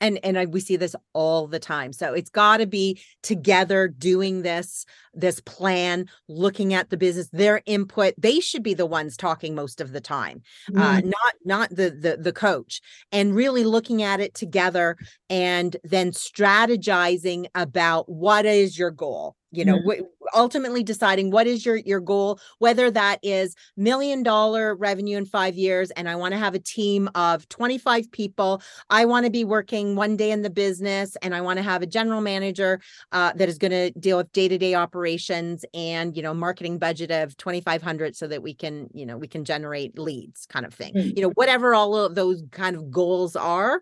and 0.06 0.20
and 0.24 0.38
I, 0.38 0.46
we 0.46 0.60
see 0.60 0.76
this 0.76 0.96
all 1.14 1.48
the 1.48 1.60
time 1.60 1.92
so 1.92 2.14
it's 2.14 2.30
got 2.30 2.58
to 2.58 2.68
be 2.68 3.02
together 3.24 3.88
doing 3.88 4.44
this 4.44 4.86
this 5.14 5.40
plan 5.42 6.08
looking 6.28 6.74
at 6.74 6.90
the 6.90 6.98
business 6.98 7.30
their 7.32 7.62
input 7.66 8.14
they 8.18 8.40
should 8.40 8.64
be 8.64 8.74
the 8.74 8.86
ones 8.86 9.18
talking 9.18 9.56
most 9.56 9.82
of 9.82 9.92
the 9.92 10.02
time 10.02 10.42
mm. 10.70 10.80
uh, 10.80 11.02
not 11.02 11.34
not 11.44 11.70
the, 11.70 11.90
the 11.90 12.18
the 12.18 12.34
coach 12.34 12.82
and 13.12 13.36
really 13.36 13.64
looking 13.64 14.04
at 14.04 14.20
it 14.20 14.34
together 14.34 14.98
and 15.30 15.78
then 15.84 16.12
strategizing 16.12 17.48
about 17.56 18.08
what 18.08 18.46
is 18.46 18.78
your 18.78 18.92
goal 18.92 19.36
you 19.52 19.66
know 19.66 19.80
mm. 19.80 20.02
Ultimately 20.34 20.84
deciding 20.84 21.32
what 21.32 21.48
is 21.48 21.66
your 21.66 21.78
your 21.78 22.00
goal 22.00 22.40
whether 22.60 22.90
that 22.92 23.20
is 23.24 23.56
million 23.78 24.24
dollar 24.24 24.76
revenue 24.76 25.18
in 25.18 25.26
5 25.26 25.56
years 25.56 25.92
and 25.92 26.10
I 26.10 26.16
want 26.16 26.34
to 26.34 26.38
have 26.38 26.56
a 26.56 26.60
team 26.60 27.10
of 27.16 27.48
25 27.50 28.12
people 28.12 28.62
I 28.90 29.06
want 29.06 29.26
to 29.26 29.32
be 29.32 29.44
working 29.44 29.96
one 29.96 30.18
day 30.18 30.32
in 30.32 30.42
the 30.42 30.50
business 30.50 31.16
and 31.22 31.36
I 31.36 31.42
want 31.42 31.58
to 31.58 31.64
have 31.64 31.82
a 31.82 31.88
general 31.88 32.22
manager 32.22 32.82
uh, 33.12 33.34
that 33.36 33.50
is 33.50 33.58
going 33.58 33.72
to 33.72 33.92
deal 33.92 34.18
with 34.18 34.32
day-to-day 34.32 34.76
operations 34.76 35.66
and 35.74 36.16
you 36.16 36.24
know 36.24 36.34
marketing 36.34 36.80
budget 36.80 37.12
of 37.12 37.36
2500 37.38 38.16
so 38.16 38.28
that 38.28 38.42
we 38.42 38.54
can 38.54 38.88
you 38.94 39.06
know 39.06 39.18
we 39.18 39.28
can 39.28 39.46
generate 39.46 39.98
leads 39.98 40.46
kind 40.46 40.66
of 40.66 40.74
thing 40.74 40.94
mm-hmm. 40.94 41.10
you 41.16 41.22
know 41.22 41.32
whatever 41.36 41.74
all 41.74 41.96
of 41.96 42.16
those 42.16 42.44
kind 42.52 42.76
of 42.76 42.92
goals 42.92 43.36
are 43.36 43.82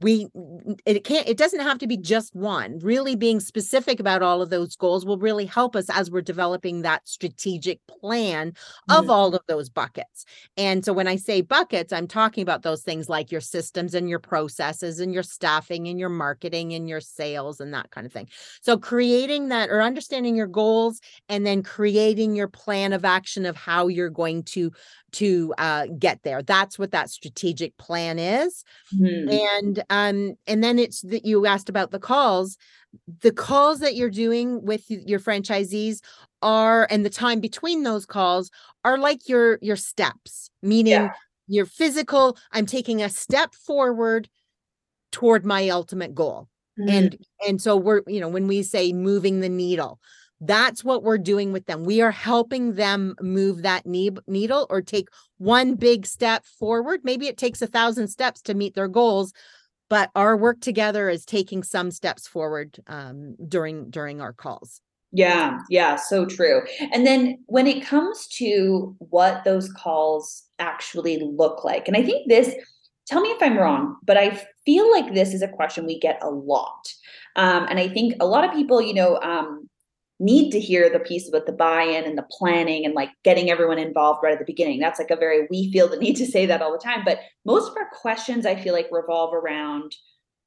we 0.00 0.28
it 0.86 1.04
can't 1.04 1.28
it 1.28 1.36
doesn't 1.36 1.60
have 1.60 1.78
to 1.78 1.86
be 1.86 1.96
just 1.96 2.34
one. 2.34 2.78
Really 2.78 3.16
being 3.16 3.40
specific 3.40 4.00
about 4.00 4.22
all 4.22 4.42
of 4.42 4.50
those 4.50 4.76
goals 4.76 5.04
will 5.04 5.18
really 5.18 5.46
help 5.46 5.76
us 5.76 5.90
as 5.90 6.10
we're 6.10 6.22
developing 6.22 6.82
that 6.82 7.06
strategic 7.08 7.80
plan 7.86 8.54
of 8.88 9.02
mm-hmm. 9.02 9.10
all 9.10 9.34
of 9.34 9.42
those 9.46 9.68
buckets. 9.68 10.24
And 10.56 10.84
so 10.84 10.92
when 10.92 11.08
i 11.08 11.16
say 11.16 11.40
buckets 11.40 11.92
i'm 11.92 12.06
talking 12.06 12.42
about 12.42 12.62
those 12.62 12.82
things 12.82 13.08
like 13.08 13.30
your 13.30 13.40
systems 13.40 13.94
and 13.94 14.08
your 14.08 14.18
processes 14.18 15.00
and 15.00 15.12
your 15.12 15.22
staffing 15.22 15.88
and 15.88 15.98
your 15.98 16.08
marketing 16.08 16.72
and 16.72 16.88
your 16.88 17.00
sales 17.00 17.60
and 17.60 17.74
that 17.74 17.90
kind 17.90 18.06
of 18.06 18.12
thing. 18.12 18.28
So 18.62 18.78
creating 18.78 19.48
that 19.48 19.70
or 19.70 19.82
understanding 19.82 20.36
your 20.36 20.46
goals 20.46 21.00
and 21.28 21.44
then 21.46 21.62
creating 21.62 22.34
your 22.34 22.48
plan 22.48 22.92
of 22.92 23.04
action 23.04 23.46
of 23.46 23.56
how 23.56 23.88
you're 23.88 24.10
going 24.10 24.44
to 24.44 24.72
to 25.12 25.54
uh, 25.58 25.86
get 25.98 26.22
there. 26.22 26.42
That's 26.42 26.78
what 26.78 26.92
that 26.92 27.10
strategic 27.10 27.76
plan 27.76 28.18
is. 28.18 28.64
Mm-hmm. 28.94 29.30
And 29.30 29.84
um, 29.90 30.34
and 30.46 30.62
then 30.62 30.78
it's 30.78 31.02
that 31.02 31.24
you 31.24 31.46
asked 31.46 31.68
about 31.68 31.90
the 31.90 31.98
calls. 31.98 32.56
The 33.20 33.32
calls 33.32 33.80
that 33.80 33.94
you're 33.94 34.10
doing 34.10 34.64
with 34.64 34.84
your 34.88 35.20
franchisees 35.20 36.00
are, 36.42 36.88
and 36.90 37.04
the 37.04 37.10
time 37.10 37.40
between 37.40 37.82
those 37.82 38.06
calls 38.06 38.50
are 38.84 38.98
like 38.98 39.28
your 39.28 39.58
your 39.62 39.76
steps, 39.76 40.50
meaning 40.62 40.92
yeah. 40.92 41.12
your 41.46 41.66
physical. 41.66 42.36
I'm 42.52 42.66
taking 42.66 43.02
a 43.02 43.08
step 43.08 43.54
forward 43.54 44.28
toward 45.12 45.44
my 45.44 45.68
ultimate 45.68 46.14
goal. 46.14 46.48
Mm-hmm. 46.78 46.88
And 46.88 47.26
and 47.46 47.62
so 47.62 47.76
we're 47.76 48.02
you 48.06 48.20
know 48.20 48.28
when 48.28 48.46
we 48.46 48.62
say 48.62 48.92
moving 48.92 49.40
the 49.40 49.48
needle 49.48 50.00
that's 50.40 50.82
what 50.82 51.02
we're 51.02 51.18
doing 51.18 51.52
with 51.52 51.66
them. 51.66 51.84
We 51.84 52.00
are 52.00 52.10
helping 52.10 52.74
them 52.74 53.14
move 53.20 53.62
that 53.62 53.84
needle 53.86 54.66
or 54.70 54.80
take 54.80 55.08
one 55.38 55.74
big 55.74 56.06
step 56.06 56.44
forward. 56.44 57.00
Maybe 57.04 57.26
it 57.26 57.36
takes 57.36 57.60
a 57.60 57.66
thousand 57.66 58.08
steps 58.08 58.40
to 58.42 58.54
meet 58.54 58.74
their 58.74 58.88
goals, 58.88 59.32
but 59.88 60.10
our 60.14 60.36
work 60.36 60.60
together 60.60 61.10
is 61.10 61.24
taking 61.24 61.62
some 61.62 61.90
steps 61.90 62.26
forward 62.26 62.78
um, 62.86 63.36
during 63.48 63.90
during 63.90 64.20
our 64.20 64.32
calls. 64.32 64.80
Yeah, 65.12 65.58
yeah, 65.68 65.96
so 65.96 66.24
true. 66.24 66.62
And 66.92 67.06
then 67.06 67.42
when 67.46 67.66
it 67.66 67.84
comes 67.84 68.28
to 68.38 68.94
what 68.98 69.42
those 69.44 69.70
calls 69.72 70.44
actually 70.58 71.18
look 71.18 71.64
like, 71.64 71.88
and 71.88 71.96
I 71.96 72.04
think 72.04 72.28
this, 72.28 72.54
tell 73.06 73.20
me 73.20 73.30
if 73.30 73.42
I'm 73.42 73.58
wrong, 73.58 73.96
but 74.04 74.16
I 74.16 74.40
feel 74.64 74.90
like 74.90 75.12
this 75.12 75.34
is 75.34 75.42
a 75.42 75.48
question 75.48 75.84
we 75.84 75.98
get 75.98 76.22
a 76.22 76.30
lot. 76.30 76.92
Um, 77.34 77.66
and 77.68 77.78
I 77.78 77.88
think 77.88 78.14
a 78.20 78.26
lot 78.26 78.44
of 78.44 78.52
people, 78.52 78.80
you 78.80 78.94
know, 78.94 79.18
um, 79.20 79.68
need 80.20 80.50
to 80.50 80.60
hear 80.60 80.90
the 80.90 81.00
piece 81.00 81.28
about 81.28 81.46
the 81.46 81.52
buy-in 81.52 82.04
and 82.04 82.16
the 82.16 82.26
planning 82.30 82.84
and 82.84 82.94
like 82.94 83.08
getting 83.24 83.50
everyone 83.50 83.78
involved 83.78 84.20
right 84.22 84.34
at 84.34 84.38
the 84.38 84.44
beginning. 84.44 84.78
That's 84.78 84.98
like 84.98 85.10
a 85.10 85.16
very 85.16 85.46
we 85.50 85.72
feel 85.72 85.88
the 85.88 85.96
need 85.96 86.16
to 86.16 86.26
say 86.26 86.46
that 86.46 86.62
all 86.62 86.72
the 86.72 86.78
time. 86.78 87.02
But 87.04 87.20
most 87.44 87.70
of 87.70 87.76
our 87.76 87.88
questions 88.00 88.46
I 88.46 88.54
feel 88.54 88.74
like 88.74 88.88
revolve 88.92 89.34
around 89.34 89.94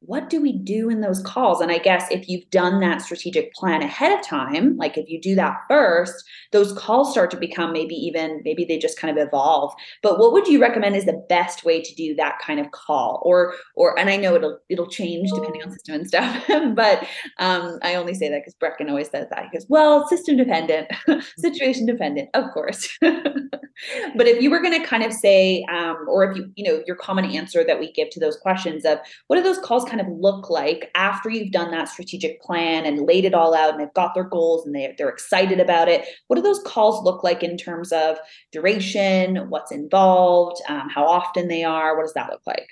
what 0.05 0.29
do 0.29 0.41
we 0.41 0.51
do 0.51 0.89
in 0.89 1.01
those 1.01 1.21
calls? 1.21 1.61
And 1.61 1.71
I 1.71 1.77
guess 1.77 2.05
if 2.11 2.27
you've 2.27 2.49
done 2.49 2.79
that 2.81 3.01
strategic 3.01 3.53
plan 3.53 3.81
ahead 3.81 4.17
of 4.17 4.25
time, 4.25 4.75
like 4.75 4.97
if 4.97 5.09
you 5.09 5.19
do 5.21 5.33
that 5.35 5.57
first, 5.69 6.13
those 6.51 6.73
calls 6.73 7.11
start 7.11 7.31
to 7.31 7.37
become 7.37 7.71
maybe 7.71 7.95
even, 7.95 8.41
maybe 8.43 8.65
they 8.65 8.77
just 8.77 8.99
kind 8.99 9.17
of 9.17 9.27
evolve. 9.27 9.73
But 10.01 10.19
what 10.19 10.33
would 10.33 10.47
you 10.47 10.61
recommend 10.61 10.95
is 10.95 11.05
the 11.05 11.23
best 11.29 11.63
way 11.63 11.81
to 11.81 11.95
do 11.95 12.15
that 12.15 12.39
kind 12.39 12.59
of 12.59 12.71
call? 12.71 13.21
Or, 13.23 13.53
or, 13.75 13.97
and 13.97 14.09
I 14.09 14.17
know 14.17 14.35
it'll, 14.35 14.59
it'll 14.67 14.89
change 14.89 15.31
depending 15.31 15.63
on 15.63 15.71
system 15.71 15.95
and 15.95 16.07
stuff, 16.07 16.43
but 16.75 17.07
um, 17.39 17.79
I 17.81 17.95
only 17.95 18.13
say 18.13 18.29
that 18.29 18.41
because 18.43 18.55
Brecken 18.55 18.89
always 18.89 19.09
says 19.09 19.27
that. 19.29 19.45
He 19.45 19.57
goes, 19.57 19.65
well, 19.69 20.07
system 20.07 20.35
dependent, 20.35 20.91
situation 21.37 21.85
dependent, 21.85 22.29
of 22.33 22.51
course. 22.53 22.89
but 23.01 24.27
if 24.27 24.41
you 24.41 24.49
were 24.51 24.61
going 24.61 24.79
to 24.79 24.85
kind 24.85 25.03
of 25.03 25.13
say, 25.13 25.65
um, 25.71 25.95
or 26.09 26.29
if 26.29 26.37
you, 26.37 26.51
you 26.55 26.69
know, 26.69 26.83
your 26.85 26.97
common 26.97 27.25
answer 27.25 27.63
that 27.63 27.79
we 27.79 27.91
give 27.93 28.09
to 28.11 28.19
those 28.19 28.37
questions 28.37 28.83
of 28.83 28.99
what 29.27 29.39
are 29.39 29.43
those 29.43 29.59
calls 29.59 29.85
kind 29.93 30.07
of 30.07 30.17
look 30.19 30.49
like 30.49 30.89
after 30.95 31.29
you've 31.29 31.51
done 31.51 31.69
that 31.71 31.87
strategic 31.87 32.41
plan 32.41 32.85
and 32.85 33.05
laid 33.05 33.25
it 33.25 33.33
all 33.33 33.53
out 33.53 33.71
and 33.71 33.79
they've 33.79 33.93
got 33.93 34.15
their 34.15 34.23
goals 34.23 34.65
and 34.65 34.73
they, 34.73 34.93
they're 34.97 35.09
excited 35.09 35.59
about 35.59 35.87
it? 35.87 36.05
What 36.27 36.37
do 36.37 36.41
those 36.41 36.61
calls 36.65 37.03
look 37.03 37.23
like 37.23 37.43
in 37.43 37.57
terms 37.57 37.91
of 37.91 38.17
duration, 38.51 39.49
what's 39.49 39.71
involved, 39.71 40.61
um, 40.67 40.89
how 40.89 41.05
often 41.05 41.47
they 41.47 41.63
are? 41.63 41.95
What 41.95 42.03
does 42.03 42.13
that 42.13 42.31
look 42.31 42.41
like? 42.47 42.67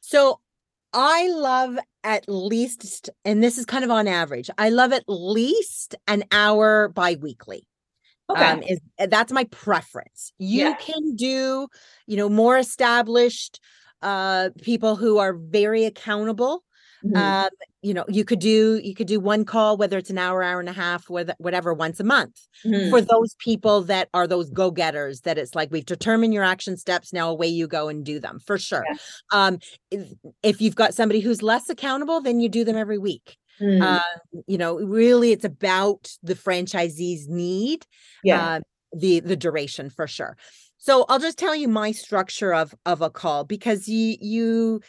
So 0.00 0.40
I 0.92 1.28
love 1.28 1.78
at 2.04 2.24
least, 2.28 3.10
and 3.24 3.42
this 3.42 3.56
is 3.56 3.64
kind 3.64 3.84
of 3.84 3.90
on 3.90 4.06
average, 4.06 4.50
I 4.58 4.68
love 4.68 4.92
at 4.92 5.04
least 5.08 5.94
an 6.06 6.24
hour 6.30 6.88
biweekly. 6.88 7.66
Okay. 8.30 8.44
Um, 8.44 8.62
is 8.62 8.80
that's 9.08 9.32
my 9.32 9.44
preference. 9.44 10.32
You 10.38 10.64
yeah. 10.66 10.74
can 10.74 11.16
do, 11.16 11.68
you 12.06 12.16
know, 12.18 12.28
more 12.28 12.58
established 12.58 13.58
uh 14.02 14.50
people 14.62 14.96
who 14.96 15.18
are 15.18 15.34
very 15.34 15.84
accountable 15.84 16.64
mm-hmm. 17.04 17.16
um 17.16 17.48
you 17.82 17.94
know 17.94 18.04
you 18.08 18.24
could 18.24 18.38
do 18.38 18.80
you 18.82 18.94
could 18.94 19.06
do 19.06 19.20
one 19.20 19.44
call 19.44 19.76
whether 19.76 19.98
it's 19.98 20.10
an 20.10 20.18
hour 20.18 20.42
hour 20.42 20.60
and 20.60 20.68
a 20.68 20.72
half 20.72 21.08
with 21.08 21.30
whatever 21.38 21.72
once 21.72 22.00
a 22.00 22.04
month 22.04 22.40
mm-hmm. 22.64 22.90
for 22.90 23.00
those 23.00 23.34
people 23.38 23.82
that 23.82 24.08
are 24.14 24.26
those 24.26 24.50
go-getters 24.50 25.22
that 25.22 25.38
it's 25.38 25.54
like 25.54 25.70
we've 25.70 25.86
determined 25.86 26.34
your 26.34 26.44
action 26.44 26.76
steps 26.76 27.12
now 27.12 27.30
away 27.30 27.46
you 27.46 27.66
go 27.66 27.88
and 27.88 28.04
do 28.04 28.18
them 28.18 28.38
for 28.44 28.58
sure 28.58 28.84
yeah. 28.90 28.96
um 29.30 29.58
if, 29.90 30.08
if 30.42 30.60
you've 30.60 30.76
got 30.76 30.94
somebody 30.94 31.20
who's 31.20 31.42
less 31.42 31.68
accountable 31.68 32.20
then 32.20 32.40
you 32.40 32.48
do 32.48 32.64
them 32.64 32.76
every 32.76 32.98
week 32.98 33.36
mm-hmm. 33.60 33.82
uh, 33.82 34.42
you 34.46 34.58
know 34.58 34.76
really 34.78 35.32
it's 35.32 35.44
about 35.44 36.10
the 36.22 36.34
franchisee's 36.34 37.28
need 37.28 37.86
yeah 38.24 38.54
uh, 38.54 38.60
the 38.92 39.20
the 39.20 39.36
duration 39.36 39.90
for 39.90 40.06
sure 40.06 40.36
so 40.78 41.04
I'll 41.08 41.18
just 41.18 41.38
tell 41.38 41.54
you 41.54 41.68
my 41.68 41.92
structure 41.92 42.54
of 42.54 42.74
of 42.86 43.02
a 43.02 43.10
call 43.10 43.44
because 43.44 43.88
you 43.88 44.16
you 44.20 44.80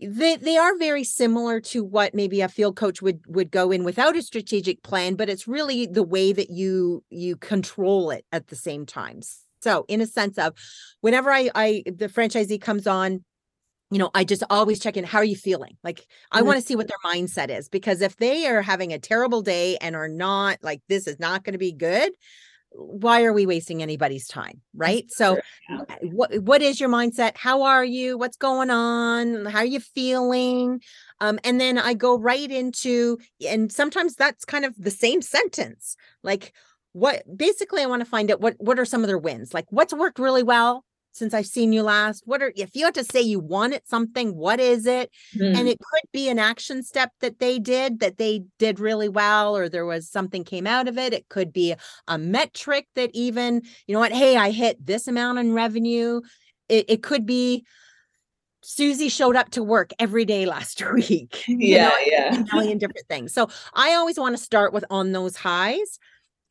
they 0.00 0.36
they 0.36 0.56
are 0.56 0.76
very 0.78 1.04
similar 1.04 1.60
to 1.60 1.84
what 1.84 2.14
maybe 2.14 2.40
a 2.40 2.48
field 2.48 2.76
coach 2.76 3.00
would 3.00 3.20
would 3.26 3.50
go 3.50 3.70
in 3.70 3.84
without 3.84 4.16
a 4.16 4.22
strategic 4.22 4.82
plan 4.82 5.14
but 5.14 5.28
it's 5.28 5.46
really 5.46 5.86
the 5.86 6.02
way 6.02 6.32
that 6.32 6.50
you 6.50 7.04
you 7.10 7.36
control 7.36 8.10
it 8.10 8.24
at 8.32 8.48
the 8.48 8.56
same 8.56 8.84
time 8.84 9.20
so 9.60 9.84
in 9.88 10.00
a 10.00 10.06
sense 10.06 10.38
of 10.38 10.54
whenever 11.00 11.30
i 11.30 11.50
i 11.54 11.82
the 11.86 12.08
franchisee 12.08 12.60
comes 12.60 12.86
on 12.86 13.24
you 13.90 13.98
know 13.98 14.10
i 14.14 14.24
just 14.24 14.42
always 14.50 14.80
check 14.80 14.96
in 14.96 15.04
how 15.04 15.18
are 15.18 15.24
you 15.24 15.36
feeling 15.36 15.76
like 15.84 16.04
i 16.32 16.38
mm-hmm. 16.38 16.48
want 16.48 16.60
to 16.60 16.66
see 16.66 16.74
what 16.74 16.88
their 16.88 17.12
mindset 17.12 17.48
is 17.48 17.68
because 17.68 18.00
if 18.00 18.16
they 18.16 18.46
are 18.46 18.62
having 18.62 18.92
a 18.92 18.98
terrible 18.98 19.42
day 19.42 19.76
and 19.76 19.94
are 19.94 20.08
not 20.08 20.58
like 20.62 20.80
this 20.88 21.06
is 21.06 21.20
not 21.20 21.44
going 21.44 21.52
to 21.52 21.58
be 21.58 21.72
good 21.72 22.10
why 22.74 23.24
are 23.24 23.32
we 23.32 23.46
wasting 23.46 23.82
anybody's 23.82 24.26
time 24.26 24.60
right? 24.74 25.10
So 25.10 25.38
uh, 25.70 25.84
what 26.02 26.38
what 26.40 26.62
is 26.62 26.80
your 26.80 26.88
mindset? 26.88 27.36
How 27.36 27.62
are 27.62 27.84
you? 27.84 28.18
What's 28.18 28.36
going 28.36 28.70
on? 28.70 29.46
How 29.46 29.58
are 29.58 29.64
you 29.64 29.80
feeling? 29.80 30.80
Um, 31.20 31.38
and 31.44 31.60
then 31.60 31.78
i 31.78 31.94
go 31.94 32.18
right 32.18 32.50
into 32.50 33.16
and 33.46 33.70
sometimes 33.70 34.16
that's 34.16 34.44
kind 34.44 34.64
of 34.64 34.74
the 34.76 34.90
same 34.90 35.22
sentence 35.22 35.96
like 36.24 36.52
what 36.92 37.22
basically 37.36 37.80
i 37.80 37.86
want 37.86 38.00
to 38.00 38.10
find 38.10 38.28
out 38.30 38.40
what 38.40 38.54
what 38.58 38.78
are 38.78 38.84
some 38.84 39.02
of 39.02 39.06
their 39.06 39.18
wins? 39.18 39.54
Like 39.54 39.66
what's 39.70 39.94
worked 39.94 40.18
really 40.18 40.42
well 40.42 40.84
since 41.12 41.34
I've 41.34 41.46
seen 41.46 41.72
you 41.72 41.82
last? 41.82 42.22
What 42.26 42.42
are 42.42 42.52
if 42.56 42.74
you 42.74 42.86
had 42.86 42.94
to 42.94 43.04
say 43.04 43.20
you 43.20 43.38
wanted 43.38 43.82
something, 43.86 44.34
what 44.34 44.58
is 44.58 44.86
it? 44.86 45.10
Mm. 45.36 45.56
And 45.56 45.68
it 45.68 45.78
could 45.78 46.10
be 46.12 46.28
an 46.28 46.38
action 46.38 46.82
step 46.82 47.10
that 47.20 47.38
they 47.38 47.58
did 47.58 48.00
that 48.00 48.18
they 48.18 48.44
did 48.58 48.80
really 48.80 49.08
well, 49.08 49.56
or 49.56 49.68
there 49.68 49.86
was 49.86 50.10
something 50.10 50.42
came 50.44 50.66
out 50.66 50.88
of 50.88 50.98
it. 50.98 51.12
It 51.12 51.28
could 51.28 51.52
be 51.52 51.74
a 52.08 52.18
metric 52.18 52.88
that 52.94 53.10
even, 53.12 53.62
you 53.86 53.92
know 53.92 54.00
what, 54.00 54.12
hey, 54.12 54.36
I 54.36 54.50
hit 54.50 54.84
this 54.84 55.06
amount 55.06 55.38
in 55.38 55.52
revenue. 55.52 56.22
It, 56.68 56.86
it 56.88 57.02
could 57.02 57.26
be 57.26 57.64
Susie 58.62 59.08
showed 59.08 59.36
up 59.36 59.50
to 59.50 59.62
work 59.62 59.92
every 59.98 60.24
day 60.24 60.46
last 60.46 60.82
week. 60.92 61.44
Yeah, 61.46 61.88
know, 61.88 61.96
yeah. 62.06 62.34
A 62.34 62.56
million 62.56 62.78
different 62.78 63.06
things. 63.08 63.32
So 63.34 63.48
I 63.74 63.94
always 63.94 64.18
want 64.18 64.36
to 64.36 64.42
start 64.42 64.72
with 64.72 64.84
on 64.90 65.12
those 65.12 65.36
highs 65.36 65.98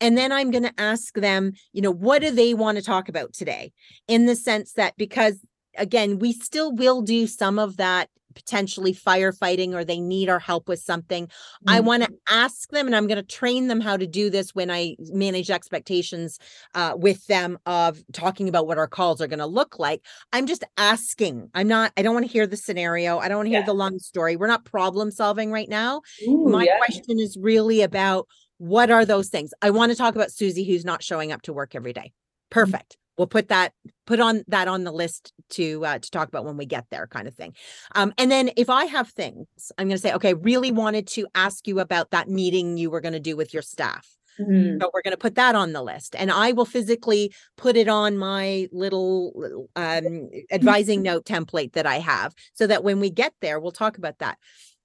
and 0.02 0.18
then 0.18 0.32
I'm 0.32 0.50
going 0.50 0.64
to 0.64 0.74
ask 0.80 1.14
them, 1.14 1.52
you 1.72 1.80
know, 1.80 1.92
what 1.92 2.22
do 2.22 2.32
they 2.32 2.54
want 2.54 2.76
to 2.76 2.84
talk 2.84 3.08
about 3.08 3.32
today? 3.32 3.72
In 4.08 4.26
the 4.26 4.34
sense 4.34 4.72
that 4.72 4.94
because 4.96 5.38
again, 5.78 6.18
we 6.18 6.32
still 6.32 6.74
will 6.74 7.00
do 7.00 7.26
some 7.26 7.58
of 7.58 7.76
that 7.78 8.10
potentially 8.34 8.94
firefighting 8.94 9.74
or 9.74 9.84
they 9.84 10.00
need 10.00 10.28
our 10.28 10.38
help 10.38 10.68
with 10.68 10.80
something. 10.80 11.26
Mm-hmm. 11.26 11.70
I 11.70 11.80
want 11.80 12.02
to 12.02 12.10
ask 12.28 12.68
them 12.70 12.86
and 12.86 12.96
I'm 12.96 13.06
going 13.06 13.16
to 13.16 13.22
train 13.22 13.68
them 13.68 13.80
how 13.80 13.96
to 13.96 14.06
do 14.06 14.30
this 14.30 14.54
when 14.54 14.70
I 14.70 14.96
manage 14.98 15.50
expectations 15.50 16.38
uh, 16.74 16.94
with 16.96 17.26
them 17.26 17.58
of 17.66 18.02
talking 18.12 18.48
about 18.48 18.66
what 18.66 18.78
our 18.78 18.88
calls 18.88 19.20
are 19.20 19.26
going 19.26 19.38
to 19.38 19.46
look 19.46 19.78
like. 19.78 20.02
I'm 20.32 20.46
just 20.46 20.64
asking. 20.76 21.50
I'm 21.54 21.68
not, 21.68 21.92
I 21.96 22.02
don't 22.02 22.14
want 22.14 22.26
to 22.26 22.32
hear 22.32 22.46
the 22.46 22.56
scenario. 22.56 23.18
I 23.18 23.28
don't 23.28 23.36
want 23.36 23.46
to 23.46 23.50
hear 23.50 23.60
yeah. 23.60 23.66
the 23.66 23.74
long 23.74 23.98
story. 23.98 24.36
We're 24.36 24.46
not 24.46 24.64
problem 24.64 25.10
solving 25.10 25.52
right 25.52 25.68
now. 25.68 26.02
Ooh, 26.26 26.48
My 26.48 26.64
yeah. 26.64 26.78
question 26.78 27.20
is 27.20 27.36
really 27.40 27.82
about 27.82 28.26
what 28.62 28.92
are 28.92 29.04
those 29.04 29.28
things? 29.28 29.52
I 29.60 29.70
want 29.70 29.90
to 29.90 29.98
talk 29.98 30.14
about 30.14 30.30
Susie 30.30 30.62
who's 30.62 30.84
not 30.84 31.02
showing 31.02 31.32
up 31.32 31.42
to 31.42 31.52
work 31.52 31.74
every 31.74 31.92
day. 31.92 32.12
Perfect. 32.48 32.96
We'll 33.18 33.26
put 33.26 33.48
that 33.48 33.72
put 34.06 34.20
on 34.20 34.44
that 34.46 34.68
on 34.68 34.84
the 34.84 34.92
list 34.92 35.32
to 35.50 35.84
uh, 35.84 35.98
to 35.98 36.10
talk 36.12 36.28
about 36.28 36.44
when 36.44 36.56
we 36.56 36.64
get 36.64 36.86
there, 36.90 37.08
kind 37.08 37.26
of 37.26 37.34
thing. 37.34 37.56
Um, 37.96 38.14
and 38.18 38.30
then 38.30 38.50
if 38.56 38.70
I 38.70 38.84
have 38.84 39.08
things, 39.08 39.48
I'm 39.76 39.88
going 39.88 39.96
to 39.96 40.00
say, 40.00 40.12
okay, 40.14 40.34
really 40.34 40.70
wanted 40.70 41.08
to 41.08 41.26
ask 41.34 41.66
you 41.66 41.80
about 41.80 42.10
that 42.10 42.28
meeting 42.28 42.76
you 42.76 42.88
were 42.88 43.00
going 43.00 43.14
to 43.14 43.20
do 43.20 43.36
with 43.36 43.52
your 43.52 43.64
staff. 43.64 44.08
Mm-hmm. 44.40 44.80
So 44.80 44.90
we're 44.94 45.02
going 45.02 45.12
to 45.12 45.18
put 45.18 45.34
that 45.34 45.56
on 45.56 45.72
the 45.72 45.82
list, 45.82 46.14
and 46.16 46.30
I 46.30 46.52
will 46.52 46.64
physically 46.64 47.34
put 47.56 47.76
it 47.76 47.88
on 47.88 48.16
my 48.16 48.68
little 48.70 49.66
um, 49.74 50.30
advising 50.52 51.02
note 51.02 51.24
template 51.24 51.72
that 51.72 51.86
I 51.86 51.98
have, 51.98 52.32
so 52.54 52.68
that 52.68 52.84
when 52.84 53.00
we 53.00 53.10
get 53.10 53.34
there, 53.40 53.58
we'll 53.58 53.72
talk 53.72 53.98
about 53.98 54.20
that 54.20 54.38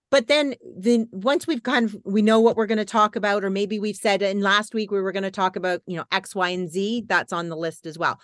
but 0.09 0.27
then 0.27 0.55
then 0.77 1.07
once 1.11 1.47
we've 1.47 1.63
kind 1.63 1.85
of 1.85 1.97
we 2.05 2.21
know 2.21 2.39
what 2.39 2.55
we're 2.55 2.65
going 2.65 2.77
to 2.77 2.85
talk 2.85 3.15
about 3.15 3.43
or 3.43 3.49
maybe 3.49 3.79
we've 3.79 3.95
said 3.95 4.21
in 4.21 4.41
last 4.41 4.73
week 4.73 4.91
we 4.91 5.01
were 5.01 5.11
going 5.11 5.23
to 5.23 5.31
talk 5.31 5.55
about 5.55 5.81
you 5.85 5.97
know 5.97 6.05
x 6.11 6.35
y 6.35 6.49
and 6.49 6.69
z 6.71 7.03
that's 7.07 7.33
on 7.33 7.49
the 7.49 7.57
list 7.57 7.85
as 7.85 7.97
well. 7.97 8.19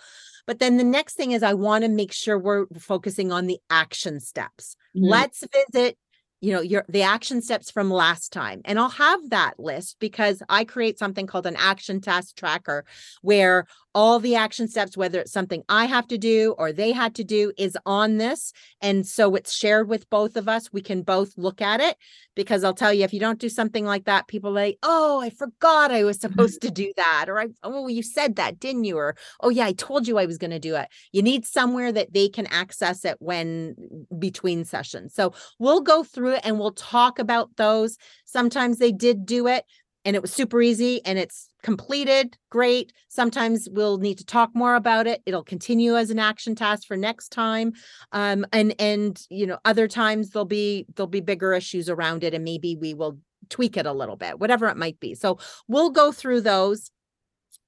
But 0.46 0.58
then 0.58 0.76
the 0.76 0.84
next 0.84 1.14
thing 1.14 1.32
is 1.32 1.42
i 1.42 1.54
want 1.54 1.84
to 1.84 1.90
make 1.90 2.12
sure 2.12 2.38
we're 2.38 2.66
focusing 2.78 3.32
on 3.32 3.46
the 3.46 3.58
action 3.70 4.20
steps. 4.20 4.76
Mm-hmm. 4.96 5.08
let's 5.08 5.44
visit 5.72 5.98
you 6.40 6.52
know 6.52 6.60
your 6.60 6.84
the 6.88 7.02
action 7.02 7.42
steps 7.42 7.70
from 7.70 7.90
last 7.90 8.32
time. 8.32 8.60
And 8.64 8.78
i'll 8.78 8.88
have 8.90 9.30
that 9.30 9.54
list 9.58 9.96
because 9.98 10.42
i 10.48 10.64
create 10.64 10.98
something 10.98 11.26
called 11.26 11.46
an 11.46 11.56
action 11.58 12.00
task 12.00 12.36
tracker 12.36 12.84
where 13.22 13.66
all 13.94 14.18
the 14.18 14.34
action 14.34 14.68
steps 14.68 14.96
whether 14.96 15.20
it's 15.20 15.32
something 15.32 15.62
i 15.68 15.84
have 15.84 16.06
to 16.06 16.18
do 16.18 16.54
or 16.58 16.72
they 16.72 16.92
had 16.92 17.14
to 17.14 17.24
do 17.24 17.52
is 17.56 17.76
on 17.86 18.18
this. 18.18 18.52
And 18.80 19.06
so 19.06 19.34
it's 19.34 19.54
shared 19.54 19.88
with 19.88 20.08
both 20.10 20.36
of 20.36 20.48
us. 20.48 20.72
We 20.72 20.82
can 20.82 21.02
both 21.02 21.32
look 21.36 21.60
at 21.62 21.80
it 21.80 21.96
because 22.34 22.64
i'll 22.64 22.74
tell 22.74 22.92
you 22.92 23.04
if 23.04 23.12
you 23.12 23.20
don't 23.20 23.38
do 23.38 23.48
something 23.48 23.84
like 23.84 24.04
that 24.04 24.26
people 24.26 24.52
like 24.52 24.76
oh 24.82 25.20
i 25.20 25.30
forgot 25.30 25.92
i 25.92 26.02
was 26.02 26.20
supposed 26.20 26.60
to 26.62 26.70
do 26.82 26.92
that 26.96 27.26
or 27.28 27.38
i 27.38 27.46
oh 27.62 27.86
you 27.88 28.02
said 28.02 28.36
that 28.36 28.58
didn't 28.58 28.84
you? 28.84 28.96
or 28.96 29.14
oh 29.40 29.48
yeah 29.48 29.66
i 29.66 29.72
told 29.72 30.08
you 30.08 30.18
i 30.18 30.26
was 30.26 30.38
going 30.38 30.50
to 30.50 30.58
do 30.58 30.74
it. 30.74 30.88
You 31.12 31.22
need 31.22 31.44
somewhere 31.44 31.92
that 31.92 32.12
they 32.12 32.28
can 32.28 32.46
access 32.46 33.04
it 33.04 33.16
when 33.20 33.76
between 34.18 34.64
sessions. 34.64 35.14
So 35.14 35.34
we'll 35.58 35.80
go 35.80 36.02
through 36.02 36.34
it 36.34 36.40
and 36.44 36.58
we'll 36.58 36.72
talk 36.72 37.18
about 37.18 37.50
those. 37.56 37.96
Sometimes 38.24 38.78
they 38.78 38.92
did 38.92 39.26
do 39.26 39.46
it 39.46 39.64
and 40.04 40.16
it 40.16 40.22
was 40.22 40.32
super 40.32 40.60
easy 40.60 41.04
and 41.04 41.18
it's 41.18 41.48
completed 41.64 42.36
great. 42.50 42.92
Sometimes 43.08 43.68
we'll 43.72 43.96
need 43.96 44.18
to 44.18 44.24
talk 44.24 44.50
more 44.54 44.76
about 44.76 45.06
it. 45.06 45.22
It'll 45.24 45.42
continue 45.42 45.96
as 45.96 46.10
an 46.10 46.18
action 46.18 46.54
task 46.54 46.86
for 46.86 46.96
next 46.96 47.30
time. 47.30 47.72
Um, 48.12 48.46
and 48.52 48.74
and 48.78 49.20
you 49.30 49.46
know 49.46 49.58
other 49.64 49.88
times 49.88 50.30
there'll 50.30 50.44
be 50.44 50.86
there'll 50.94 51.08
be 51.08 51.20
bigger 51.20 51.54
issues 51.54 51.88
around 51.88 52.22
it 52.22 52.34
and 52.34 52.44
maybe 52.44 52.76
we 52.76 52.94
will 52.94 53.18
tweak 53.48 53.76
it 53.76 53.86
a 53.86 53.92
little 53.92 54.16
bit 54.16 54.38
whatever 54.38 54.68
it 54.68 54.76
might 54.76 55.00
be. 55.00 55.14
So 55.14 55.38
we'll 55.66 55.90
go 55.90 56.12
through 56.12 56.42
those 56.42 56.90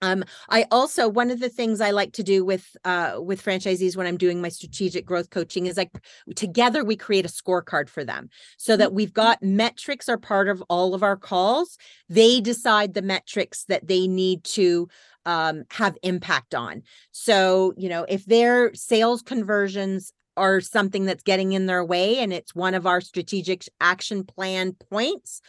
um, 0.03 0.25
I 0.51 0.67
also 0.71 1.09
one 1.09 1.31
of 1.31 1.41
the 1.41 1.49
things 1.49 1.81
I 1.81 1.91
like 1.91 2.13
to 2.15 2.23
do 2.23 2.45
with 2.45 2.77
uh, 2.85 3.19
with 3.23 3.43
franchisees 3.43 3.97
when 3.97 4.07
I'm 4.07 4.19
doing 4.19 4.41
my 4.41 4.49
strategic 4.49 5.07
growth 5.07 5.31
coaching 5.31 5.67
is 5.67 5.77
like 5.77 5.91
together 6.35 6.85
we 6.85 6.97
create 6.97 7.25
a 7.25 7.29
scorecard 7.29 7.89
for 7.89 8.05
them 8.05 8.29
so 8.59 8.77
that 8.77 8.93
we've 8.93 9.09
mm-hmm. 9.09 9.23
got 9.23 9.43
metrics 9.43 10.09
are 10.09 10.19
part 10.19 10.49
of 10.49 10.63
all 10.69 10.95
of 10.95 11.03
our 11.03 11.17
calls. 11.17 11.79
They 12.09 12.41
decide 12.41 12.95
the 12.95 13.03
metrics 13.03 13.65
that 13.65 13.89
they 13.89 14.07
need 14.07 14.45
to 14.45 14.89
um, 15.25 15.65
have 15.71 15.97
impact 16.03 16.55
on. 16.55 16.83
So 17.13 17.73
you 17.77 17.89
know 17.89 18.05
if 18.09 18.27
their 18.27 18.75
sales 18.75 19.23
conversions 19.23 20.13
are 20.37 20.61
something 20.61 21.07
that's 21.07 21.23
getting 21.23 21.53
in 21.53 21.65
their 21.65 21.83
way 21.83 22.19
and 22.19 22.31
it's 22.31 22.55
one 22.55 22.75
of 22.75 22.87
our 22.87 23.01
strategic 23.01 23.65
action 23.81 24.23
plan 24.23 24.75
points 24.91 25.41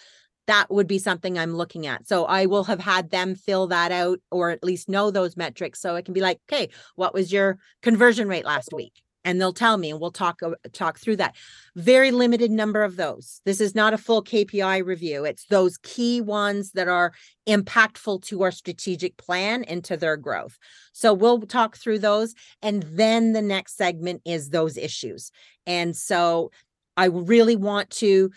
that 0.47 0.67
would 0.69 0.87
be 0.87 0.97
something 0.97 1.37
I'm 1.37 1.55
looking 1.55 1.85
at. 1.85 2.07
So 2.07 2.25
I 2.25 2.45
will 2.45 2.63
have 2.63 2.79
had 2.79 3.11
them 3.11 3.35
fill 3.35 3.67
that 3.67 3.91
out 3.91 4.19
or 4.31 4.49
at 4.49 4.63
least 4.63 4.89
know 4.89 5.11
those 5.11 5.37
metrics. 5.37 5.79
So 5.79 5.95
it 5.95 6.05
can 6.05 6.13
be 6.13 6.21
like, 6.21 6.39
okay, 6.51 6.69
what 6.95 7.13
was 7.13 7.31
your 7.31 7.59
conversion 7.81 8.27
rate 8.27 8.45
last 8.45 8.73
week? 8.73 8.93
And 9.25 9.41
they'll 9.41 9.51
tell 9.51 9.75
me 9.75 9.91
and 9.91 9.99
we'll 9.99 10.11
talk 10.11 10.39
talk 10.71 10.97
through 10.99 11.17
that. 11.17 11.35
Very 11.75 12.11
limited 12.11 12.49
number 12.49 12.83
of 12.83 12.95
those. 12.95 13.41
This 13.43 13.59
is 13.59 13.75
not 13.75 13.93
a 13.93 13.97
full 13.97 14.23
KPI 14.23 14.85
review. 14.85 15.25
It's 15.25 15.45
those 15.47 15.77
key 15.79 16.21
ones 16.21 16.71
that 16.71 16.87
are 16.87 17.11
impactful 17.45 18.23
to 18.27 18.43
our 18.43 18.51
strategic 18.51 19.17
plan 19.17 19.65
and 19.65 19.83
to 19.83 19.97
their 19.97 20.15
growth. 20.15 20.57
So 20.93 21.13
we'll 21.13 21.41
talk 21.41 21.75
through 21.75 21.99
those. 21.99 22.35
And 22.61 22.83
then 22.83 23.33
the 23.33 23.41
next 23.41 23.75
segment 23.75 24.21
is 24.23 24.49
those 24.49 24.77
issues. 24.77 25.31
And 25.65 25.93
so 25.93 26.51
I 26.95 27.05
really 27.05 27.57
want 27.57 27.89
to 27.91 28.31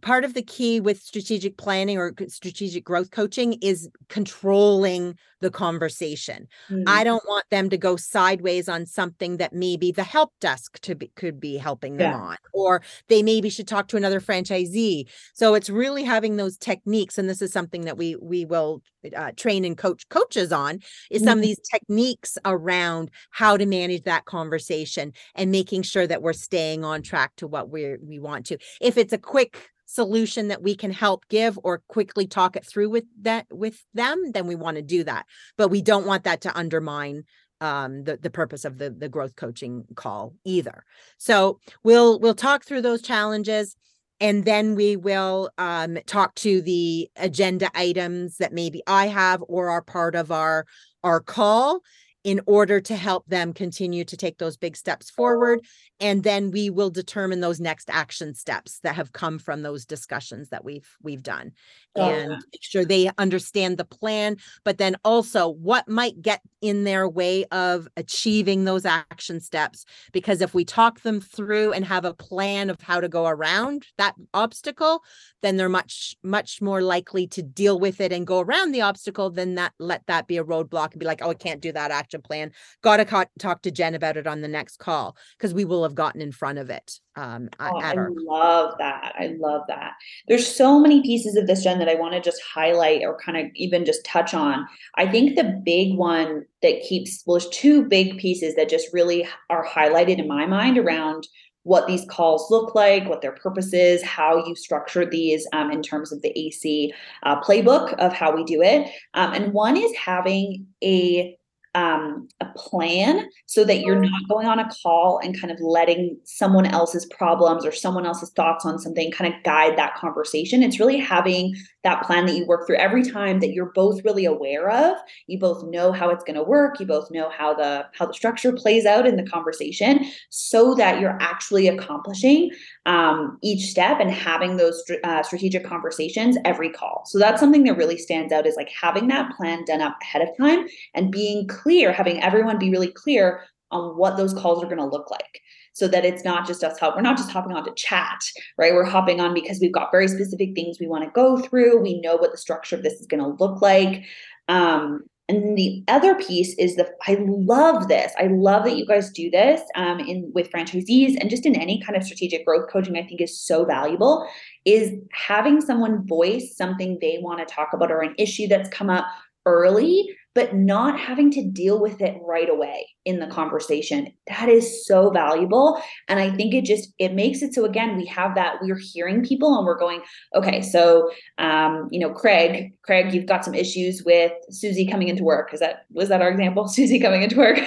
part 0.00 0.24
of 0.24 0.34
the 0.34 0.42
key 0.42 0.80
with 0.80 1.00
strategic 1.00 1.56
planning 1.56 1.98
or 1.98 2.14
strategic 2.28 2.84
growth 2.84 3.10
coaching 3.10 3.54
is 3.60 3.88
controlling 4.08 5.16
the 5.44 5.50
conversation. 5.50 6.48
Mm-hmm. 6.70 6.84
I 6.86 7.04
don't 7.04 7.22
want 7.28 7.44
them 7.50 7.68
to 7.68 7.76
go 7.76 7.96
sideways 7.96 8.66
on 8.66 8.86
something 8.86 9.36
that 9.36 9.52
maybe 9.52 9.92
the 9.92 10.02
help 10.02 10.32
desk 10.40 10.80
to 10.80 10.94
be, 10.94 11.12
could 11.14 11.38
be 11.38 11.58
helping 11.58 11.98
them 11.98 12.12
yeah. 12.12 12.18
on, 12.18 12.36
or 12.54 12.82
they 13.08 13.22
maybe 13.22 13.50
should 13.50 13.68
talk 13.68 13.88
to 13.88 13.98
another 13.98 14.20
franchisee. 14.20 15.04
So 15.34 15.54
it's 15.54 15.68
really 15.68 16.02
having 16.02 16.36
those 16.36 16.56
techniques, 16.56 17.18
and 17.18 17.28
this 17.28 17.42
is 17.42 17.52
something 17.52 17.82
that 17.82 17.98
we 17.98 18.16
we 18.16 18.46
will 18.46 18.82
uh, 19.14 19.32
train 19.36 19.66
and 19.66 19.76
coach 19.76 20.08
coaches 20.08 20.50
on 20.50 20.80
is 21.10 21.22
some 21.22 21.32
mm-hmm. 21.32 21.38
of 21.38 21.42
these 21.42 21.60
techniques 21.70 22.38
around 22.46 23.10
how 23.30 23.58
to 23.58 23.66
manage 23.66 24.04
that 24.04 24.24
conversation 24.24 25.12
and 25.34 25.50
making 25.50 25.82
sure 25.82 26.06
that 26.06 26.22
we're 26.22 26.32
staying 26.32 26.84
on 26.84 27.02
track 27.02 27.32
to 27.36 27.46
what 27.46 27.68
we 27.68 27.96
we 28.02 28.18
want 28.18 28.46
to. 28.46 28.56
If 28.80 28.96
it's 28.96 29.12
a 29.12 29.18
quick 29.18 29.73
solution 29.94 30.48
that 30.48 30.62
we 30.62 30.74
can 30.74 30.90
help 30.90 31.28
give 31.28 31.58
or 31.62 31.82
quickly 31.88 32.26
talk 32.26 32.56
it 32.56 32.66
through 32.66 32.90
with 32.90 33.04
that 33.22 33.46
with 33.50 33.84
them 33.94 34.32
then 34.32 34.46
we 34.46 34.56
want 34.56 34.76
to 34.76 34.82
do 34.82 35.04
that. 35.04 35.26
But 35.56 35.68
we 35.68 35.82
don't 35.82 36.06
want 36.06 36.24
that 36.24 36.40
to 36.42 36.56
undermine 36.56 37.24
um, 37.60 38.02
the 38.04 38.16
the 38.16 38.30
purpose 38.30 38.64
of 38.64 38.78
the 38.78 38.90
the 38.90 39.08
growth 39.08 39.36
coaching 39.36 39.84
call 39.94 40.34
either. 40.44 40.84
So 41.18 41.60
we'll 41.84 42.18
we'll 42.18 42.34
talk 42.34 42.64
through 42.64 42.82
those 42.82 43.02
challenges 43.02 43.76
and 44.20 44.44
then 44.44 44.74
we 44.74 44.96
will 44.96 45.50
um, 45.58 45.98
talk 46.06 46.34
to 46.36 46.60
the 46.62 47.08
agenda 47.16 47.70
items 47.74 48.36
that 48.38 48.52
maybe 48.52 48.80
i 48.86 49.06
have 49.06 49.42
or 49.48 49.70
are 49.70 49.82
part 49.82 50.14
of 50.14 50.30
our 50.30 50.66
our 51.02 51.20
call 51.20 51.80
in 52.24 52.40
order 52.46 52.80
to 52.80 52.96
help 52.96 53.26
them 53.26 53.52
continue 53.52 54.04
to 54.04 54.16
take 54.16 54.38
those 54.38 54.56
big 54.56 54.76
steps 54.76 55.10
forward. 55.10 55.60
And 56.00 56.22
then 56.22 56.50
we 56.50 56.70
will 56.70 56.90
determine 56.90 57.40
those 57.40 57.60
next 57.60 57.88
action 57.90 58.34
steps 58.34 58.80
that 58.82 58.96
have 58.96 59.12
come 59.12 59.38
from 59.38 59.62
those 59.62 59.84
discussions 59.84 60.48
that 60.48 60.64
we've 60.64 60.88
we've 61.02 61.22
done 61.22 61.52
and 61.96 62.30
make 62.30 62.62
sure 62.62 62.84
they 62.84 63.10
understand 63.18 63.78
the 63.78 63.84
plan, 63.84 64.36
but 64.64 64.78
then 64.78 64.96
also 65.04 65.48
what 65.48 65.88
might 65.88 66.20
get 66.20 66.40
in 66.60 66.84
their 66.84 67.08
way 67.08 67.44
of 67.52 67.86
achieving 67.96 68.64
those 68.64 68.84
action 68.84 69.38
steps. 69.40 69.84
Because 70.12 70.40
if 70.40 70.54
we 70.54 70.64
talk 70.64 71.02
them 71.02 71.20
through 71.20 71.72
and 71.72 71.84
have 71.84 72.04
a 72.04 72.14
plan 72.14 72.70
of 72.70 72.80
how 72.80 73.00
to 73.00 73.08
go 73.08 73.26
around 73.26 73.86
that 73.98 74.14
obstacle, 74.32 75.02
then 75.42 75.56
they're 75.56 75.68
much, 75.68 76.16
much 76.22 76.60
more 76.60 76.82
likely 76.82 77.26
to 77.28 77.42
deal 77.42 77.78
with 77.78 78.00
it 78.00 78.12
and 78.12 78.26
go 78.26 78.40
around 78.40 78.72
the 78.72 78.80
obstacle 78.80 79.30
than 79.30 79.54
that 79.54 79.72
let 79.78 80.04
that 80.06 80.26
be 80.26 80.38
a 80.38 80.44
roadblock 80.44 80.92
and 80.92 81.00
be 81.00 81.06
like, 81.06 81.20
oh, 81.22 81.30
I 81.30 81.34
can't 81.34 81.60
do 81.60 81.70
that 81.72 81.90
action 81.90 82.13
plan. 82.18 82.52
Gotta 82.82 83.04
ca- 83.04 83.26
talk 83.38 83.62
to 83.62 83.70
Jen 83.70 83.94
about 83.94 84.16
it 84.16 84.26
on 84.26 84.40
the 84.40 84.48
next 84.48 84.78
call 84.78 85.16
because 85.36 85.54
we 85.54 85.64
will 85.64 85.82
have 85.82 85.94
gotten 85.94 86.20
in 86.20 86.32
front 86.32 86.58
of 86.58 86.70
it. 86.70 86.98
Um, 87.16 87.48
oh, 87.60 87.78
I 87.78 87.94
our- 87.94 88.10
love 88.12 88.74
that. 88.78 89.14
I 89.18 89.36
love 89.38 89.62
that. 89.68 89.92
There's 90.28 90.46
so 90.46 90.80
many 90.80 91.02
pieces 91.02 91.36
of 91.36 91.46
this, 91.46 91.62
Jen, 91.62 91.78
that 91.78 91.88
I 91.88 91.94
want 91.94 92.14
to 92.14 92.20
just 92.20 92.42
highlight 92.42 93.02
or 93.02 93.18
kind 93.18 93.38
of 93.38 93.46
even 93.54 93.84
just 93.84 94.04
touch 94.04 94.34
on. 94.34 94.66
I 94.96 95.06
think 95.06 95.36
the 95.36 95.60
big 95.64 95.96
one 95.96 96.44
that 96.62 96.82
keeps, 96.82 97.22
well, 97.26 97.38
there's 97.38 97.50
two 97.50 97.84
big 97.84 98.18
pieces 98.18 98.54
that 98.56 98.68
just 98.68 98.88
really 98.92 99.28
are 99.50 99.66
highlighted 99.66 100.18
in 100.18 100.28
my 100.28 100.46
mind 100.46 100.78
around 100.78 101.26
what 101.64 101.86
these 101.86 102.04
calls 102.08 102.50
look 102.50 102.74
like, 102.74 103.08
what 103.08 103.22
their 103.22 103.32
purpose 103.32 103.72
is, 103.72 104.02
how 104.02 104.44
you 104.46 104.54
structure 104.54 105.04
these 105.04 105.46
um, 105.52 105.70
in 105.70 105.82
terms 105.82 106.12
of 106.12 106.22
the 106.22 106.38
AC 106.38 106.92
uh, 107.24 107.40
playbook 107.40 107.94
of 107.94 108.12
how 108.12 108.34
we 108.34 108.44
do 108.44 108.62
it. 108.62 108.88
Um, 109.14 109.32
and 109.32 109.52
one 109.52 109.76
is 109.76 109.94
having 109.96 110.66
a 110.82 111.36
um, 111.74 112.28
a 112.40 112.46
plan 112.56 113.28
so 113.46 113.64
that 113.64 113.80
you're 113.80 114.00
not 114.00 114.28
going 114.28 114.46
on 114.46 114.58
a 114.58 114.68
call 114.82 115.20
and 115.22 115.38
kind 115.40 115.52
of 115.52 115.58
letting 115.60 116.16
someone 116.24 116.66
else's 116.66 117.06
problems 117.06 117.66
or 117.66 117.72
someone 117.72 118.06
else's 118.06 118.30
thoughts 118.30 118.64
on 118.64 118.78
something 118.78 119.10
kind 119.10 119.32
of 119.32 119.42
guide 119.42 119.76
that 119.76 119.96
conversation. 119.96 120.62
It's 120.62 120.78
really 120.78 120.98
having 120.98 121.54
that 121.82 122.02
plan 122.02 122.26
that 122.26 122.36
you 122.36 122.46
work 122.46 122.66
through 122.66 122.76
every 122.76 123.02
time 123.02 123.40
that 123.40 123.52
you're 123.52 123.72
both 123.74 124.04
really 124.04 124.24
aware 124.24 124.70
of. 124.70 124.96
You 125.26 125.38
both 125.38 125.64
know 125.64 125.92
how 125.92 126.10
it's 126.10 126.24
going 126.24 126.36
to 126.36 126.42
work. 126.42 126.80
You 126.80 126.86
both 126.86 127.10
know 127.10 127.28
how 127.28 127.54
the 127.54 127.86
how 127.92 128.06
the 128.06 128.14
structure 128.14 128.52
plays 128.52 128.86
out 128.86 129.06
in 129.06 129.16
the 129.16 129.26
conversation, 129.26 130.06
so 130.30 130.74
that 130.74 131.00
you're 131.00 131.18
actually 131.20 131.68
accomplishing 131.68 132.50
um, 132.86 133.38
each 133.42 133.66
step 133.66 133.98
and 134.00 134.10
having 134.10 134.56
those 134.56 134.82
uh, 135.02 135.22
strategic 135.22 135.64
conversations 135.64 136.36
every 136.44 136.70
call. 136.70 137.02
So 137.06 137.18
that's 137.18 137.40
something 137.40 137.64
that 137.64 137.76
really 137.76 137.98
stands 137.98 138.32
out 138.32 138.46
is 138.46 138.56
like 138.56 138.70
having 138.70 139.08
that 139.08 139.30
plan 139.36 139.64
done 139.64 139.80
up 139.80 139.96
ahead 140.02 140.22
of 140.22 140.36
time 140.36 140.66
and 140.94 141.10
being 141.10 141.46
clear, 141.48 141.63
having 141.92 142.22
everyone 142.22 142.58
be 142.58 142.70
really 142.70 142.92
clear 142.92 143.42
on 143.70 143.96
what 143.96 144.16
those 144.16 144.34
calls 144.34 144.62
are 144.62 144.66
going 144.66 144.78
to 144.78 144.84
look 144.84 145.10
like. 145.10 145.40
so 145.72 145.88
that 145.88 146.04
it's 146.04 146.24
not 146.24 146.46
just 146.46 146.62
us 146.62 146.78
help 146.78 146.94
we're 146.94 147.02
not 147.02 147.16
just 147.16 147.30
hopping 147.30 147.56
on 147.56 147.64
to 147.64 147.72
chat 147.74 148.20
right 148.58 148.74
we're 148.74 148.84
hopping 148.84 149.20
on 149.20 149.34
because 149.34 149.58
we've 149.60 149.72
got 149.72 149.90
very 149.90 150.06
specific 150.06 150.54
things 150.54 150.78
we 150.78 150.86
want 150.86 151.02
to 151.04 151.10
go 151.10 151.38
through 151.38 151.80
we 151.80 152.00
know 152.00 152.16
what 152.16 152.30
the 152.30 152.38
structure 152.38 152.76
of 152.76 152.84
this 152.84 152.94
is 152.94 153.06
going 153.06 153.22
to 153.22 153.44
look 153.44 153.60
like 153.60 154.04
um, 154.48 155.00
and 155.28 155.56
the 155.56 155.82
other 155.88 156.14
piece 156.14 156.54
is 156.58 156.76
the 156.76 156.86
I 157.06 157.16
love 157.26 157.88
this. 157.88 158.12
I 158.18 158.26
love 158.26 158.64
that 158.64 158.76
you 158.76 158.84
guys 158.84 159.10
do 159.10 159.30
this 159.30 159.62
um, 159.74 160.00
in 160.00 160.30
with 160.34 160.50
franchisees 160.50 161.16
and 161.18 161.30
just 161.30 161.46
in 161.46 161.56
any 161.56 161.80
kind 161.80 161.96
of 161.96 162.04
strategic 162.04 162.44
growth 162.44 162.70
coaching. 162.70 162.96
I 162.98 163.06
think 163.06 163.22
is 163.22 163.40
so 163.40 163.64
valuable. 163.64 164.28
Is 164.66 164.92
having 165.12 165.62
someone 165.62 166.06
voice 166.06 166.54
something 166.56 166.98
they 167.00 167.18
want 167.22 167.46
to 167.46 167.54
talk 167.54 167.72
about 167.72 167.90
or 167.90 168.00
an 168.00 168.14
issue 168.18 168.48
that's 168.48 168.68
come 168.68 168.90
up 168.90 169.06
early 169.46 170.14
but 170.34 170.54
not 170.54 170.98
having 170.98 171.30
to 171.32 171.44
deal 171.44 171.80
with 171.80 172.00
it 172.00 172.16
right 172.22 172.48
away 172.48 172.88
in 173.04 173.20
the 173.20 173.26
conversation. 173.26 174.12
That 174.28 174.48
is 174.48 174.86
so 174.86 175.10
valuable. 175.10 175.80
And 176.08 176.18
i 176.20 176.30
think 176.30 176.54
it 176.54 176.64
just 176.64 176.92
it 176.98 177.14
makes 177.14 177.42
it 177.42 177.54
so 177.54 177.64
again 177.64 177.96
we 177.96 178.06
have 178.06 178.34
that 178.34 178.56
we're 178.60 178.78
hearing 178.78 179.24
people 179.24 179.56
and 179.56 179.66
we're 179.66 179.78
going 179.78 180.00
okay 180.34 180.62
so 180.62 181.10
um 181.38 181.88
you 181.90 181.98
know 181.98 182.10
craig 182.10 182.72
craig 182.82 183.12
you've 183.12 183.26
got 183.26 183.44
some 183.44 183.54
issues 183.54 184.02
with 184.04 184.32
susie 184.50 184.86
coming 184.86 185.08
into 185.08 185.24
work. 185.24 185.52
Is 185.52 185.60
that 185.60 185.86
was 185.90 186.08
that 186.08 186.22
our 186.22 186.30
example? 186.30 186.68
Susie 186.74 187.00
coming 187.00 187.22
into 187.22 187.36
work 187.36 187.58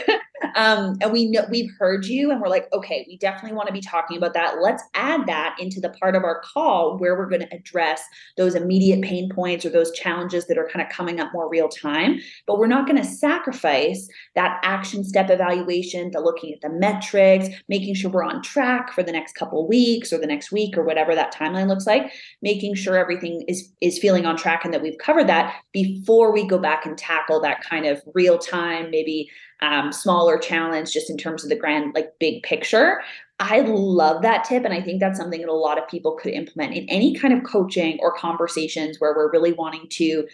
um, 0.55 0.97
and 1.01 1.11
we 1.11 1.25
know 1.25 1.45
we've 1.49 1.71
heard 1.79 2.05
you 2.05 2.31
and 2.31 2.41
we're 2.41 2.49
like 2.49 2.67
okay 2.73 3.05
we 3.07 3.17
definitely 3.17 3.55
want 3.55 3.67
to 3.67 3.73
be 3.73 3.81
talking 3.81 4.17
about 4.17 4.33
that. 4.33 4.61
Let's 4.61 4.83
add 4.93 5.25
that 5.27 5.55
into 5.59 5.79
the 5.79 5.89
part 5.89 6.15
of 6.15 6.23
our 6.23 6.41
call 6.41 6.97
where 6.97 7.17
we're 7.17 7.29
going 7.29 7.41
to 7.41 7.55
address 7.55 8.01
those 8.35 8.55
immediate 8.55 9.01
pain 9.01 9.29
points 9.29 9.65
or 9.65 9.69
those 9.69 9.91
challenges 9.91 10.47
that 10.47 10.57
are 10.57 10.67
kind 10.67 10.85
of 10.85 10.91
coming 10.91 11.19
up 11.19 11.31
more 11.33 11.49
real 11.49 11.69
time. 11.69 12.19
But 12.45 12.59
we're 12.59 12.67
not 12.67 12.85
going 12.85 13.01
to 13.01 13.07
sacrifice 13.07 14.07
that 14.35 14.59
action 14.63 15.03
step 15.03 15.29
evaluation 15.29 16.11
the 16.11 16.19
looking 16.19 16.53
at 16.53 16.61
the 16.61 16.69
metrics 16.69 17.49
making 17.69 17.95
sure 17.95 18.11
we're 18.11 18.23
on 18.23 18.41
track 18.41 18.91
for 18.93 19.03
the 19.03 19.11
next 19.11 19.33
couple 19.33 19.67
weeks 19.67 20.11
or 20.11 20.17
the 20.17 20.27
next 20.27 20.51
week 20.51 20.77
or 20.77 20.83
whatever 20.83 21.15
that 21.15 21.33
timeline 21.33 21.67
looks 21.67 21.87
like 21.87 22.11
making 22.41 22.75
sure 22.75 22.97
everything 22.97 23.43
is 23.47 23.71
is 23.81 23.99
feeling 23.99 24.25
on 24.25 24.37
track 24.37 24.63
and 24.63 24.73
that 24.73 24.81
we've 24.81 24.97
covered 24.97 25.27
that 25.27 25.55
before 25.71 26.31
we 26.31 26.45
go 26.47 26.57
back 26.57 26.85
and 26.85 26.97
tackle 26.97 27.39
that 27.41 27.61
kind 27.61 27.85
of 27.85 28.01
real 28.13 28.37
time 28.37 28.89
maybe 28.91 29.29
um, 29.61 29.91
smaller 29.91 30.37
challenge 30.37 30.91
just 30.91 31.09
in 31.09 31.17
terms 31.17 31.43
of 31.43 31.49
the 31.49 31.55
grand 31.55 31.93
like 31.95 32.13
big 32.19 32.43
picture. 32.43 33.01
I 33.39 33.59
love 33.61 34.23
that 34.23 34.45
tip 34.45 34.65
and 34.65 34.73
i 34.73 34.81
think 34.81 34.99
that's 34.99 35.19
something 35.19 35.41
that 35.41 35.49
a 35.49 35.53
lot 35.53 35.77
of 35.77 35.87
people 35.87 36.13
could 36.13 36.33
implement 36.33 36.73
in 36.73 36.89
any 36.89 37.13
kind 37.13 37.35
of 37.35 37.43
coaching 37.43 37.99
or 38.01 38.11
conversations 38.11 38.99
where 38.99 39.13
we're 39.15 39.31
really 39.31 39.53
wanting 39.53 39.85
to 39.91 40.27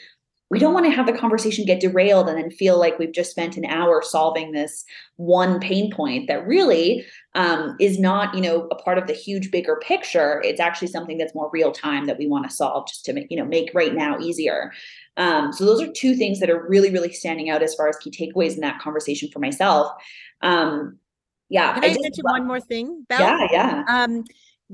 we 0.53 0.59
don't 0.59 0.73
want 0.73 0.85
to 0.85 0.91
have 0.91 1.05
the 1.05 1.17
conversation 1.17 1.65
get 1.65 1.81
derailed 1.81 2.29
and 2.29 2.37
then 2.37 2.49
feel 2.49 2.79
like 2.79 2.97
we've 2.97 3.11
just 3.11 3.31
spent 3.31 3.57
an 3.57 3.65
hour 3.65 4.01
solving 4.01 4.51
this 4.51 4.85
one 5.17 5.59
pain 5.59 5.91
point 5.91 6.27
that 6.27 6.47
really 6.47 7.05
um, 7.35 7.75
is 7.79 7.99
not 7.99 8.33
you 8.33 8.41
know 8.41 8.67
a 8.71 8.75
part 8.75 8.97
of 8.97 9.07
the 9.07 9.13
huge 9.13 9.51
bigger 9.51 9.75
picture. 9.83 10.41
It's 10.45 10.59
actually 10.59 10.87
something 10.89 11.17
that's 11.17 11.35
more 11.35 11.49
real 11.51 11.71
time 11.71 12.05
that 12.05 12.17
we 12.17 12.27
want 12.27 12.49
to 12.49 12.55
solve 12.55 12.87
just 12.87 13.03
to 13.05 13.13
make 13.13 13.27
you 13.29 13.37
know 13.37 13.45
make 13.45 13.71
right 13.73 13.93
now 13.93 14.19
easier. 14.19 14.71
Um, 15.17 15.51
so 15.51 15.65
those 15.65 15.81
are 15.81 15.91
two 15.91 16.15
things 16.15 16.39
that 16.39 16.49
are 16.49 16.67
really 16.67 16.91
really 16.91 17.11
standing 17.11 17.49
out 17.49 17.61
as 17.63 17.75
far 17.75 17.89
as 17.89 17.97
key 17.97 18.11
takeaways 18.11 18.53
in 18.53 18.61
that 18.61 18.79
conversation 18.79 19.29
for 19.33 19.39
myself. 19.39 19.91
Um, 20.41 20.99
yeah 21.49 21.73
can 21.73 21.83
i, 21.83 21.87
I 21.87 21.97
mention 22.01 22.23
love- 22.25 22.39
one 22.39 22.47
more 22.47 22.59
thing 22.59 23.05
Belle? 23.07 23.19
yeah 23.19 23.47
yeah. 23.51 23.83
Um 23.87 24.23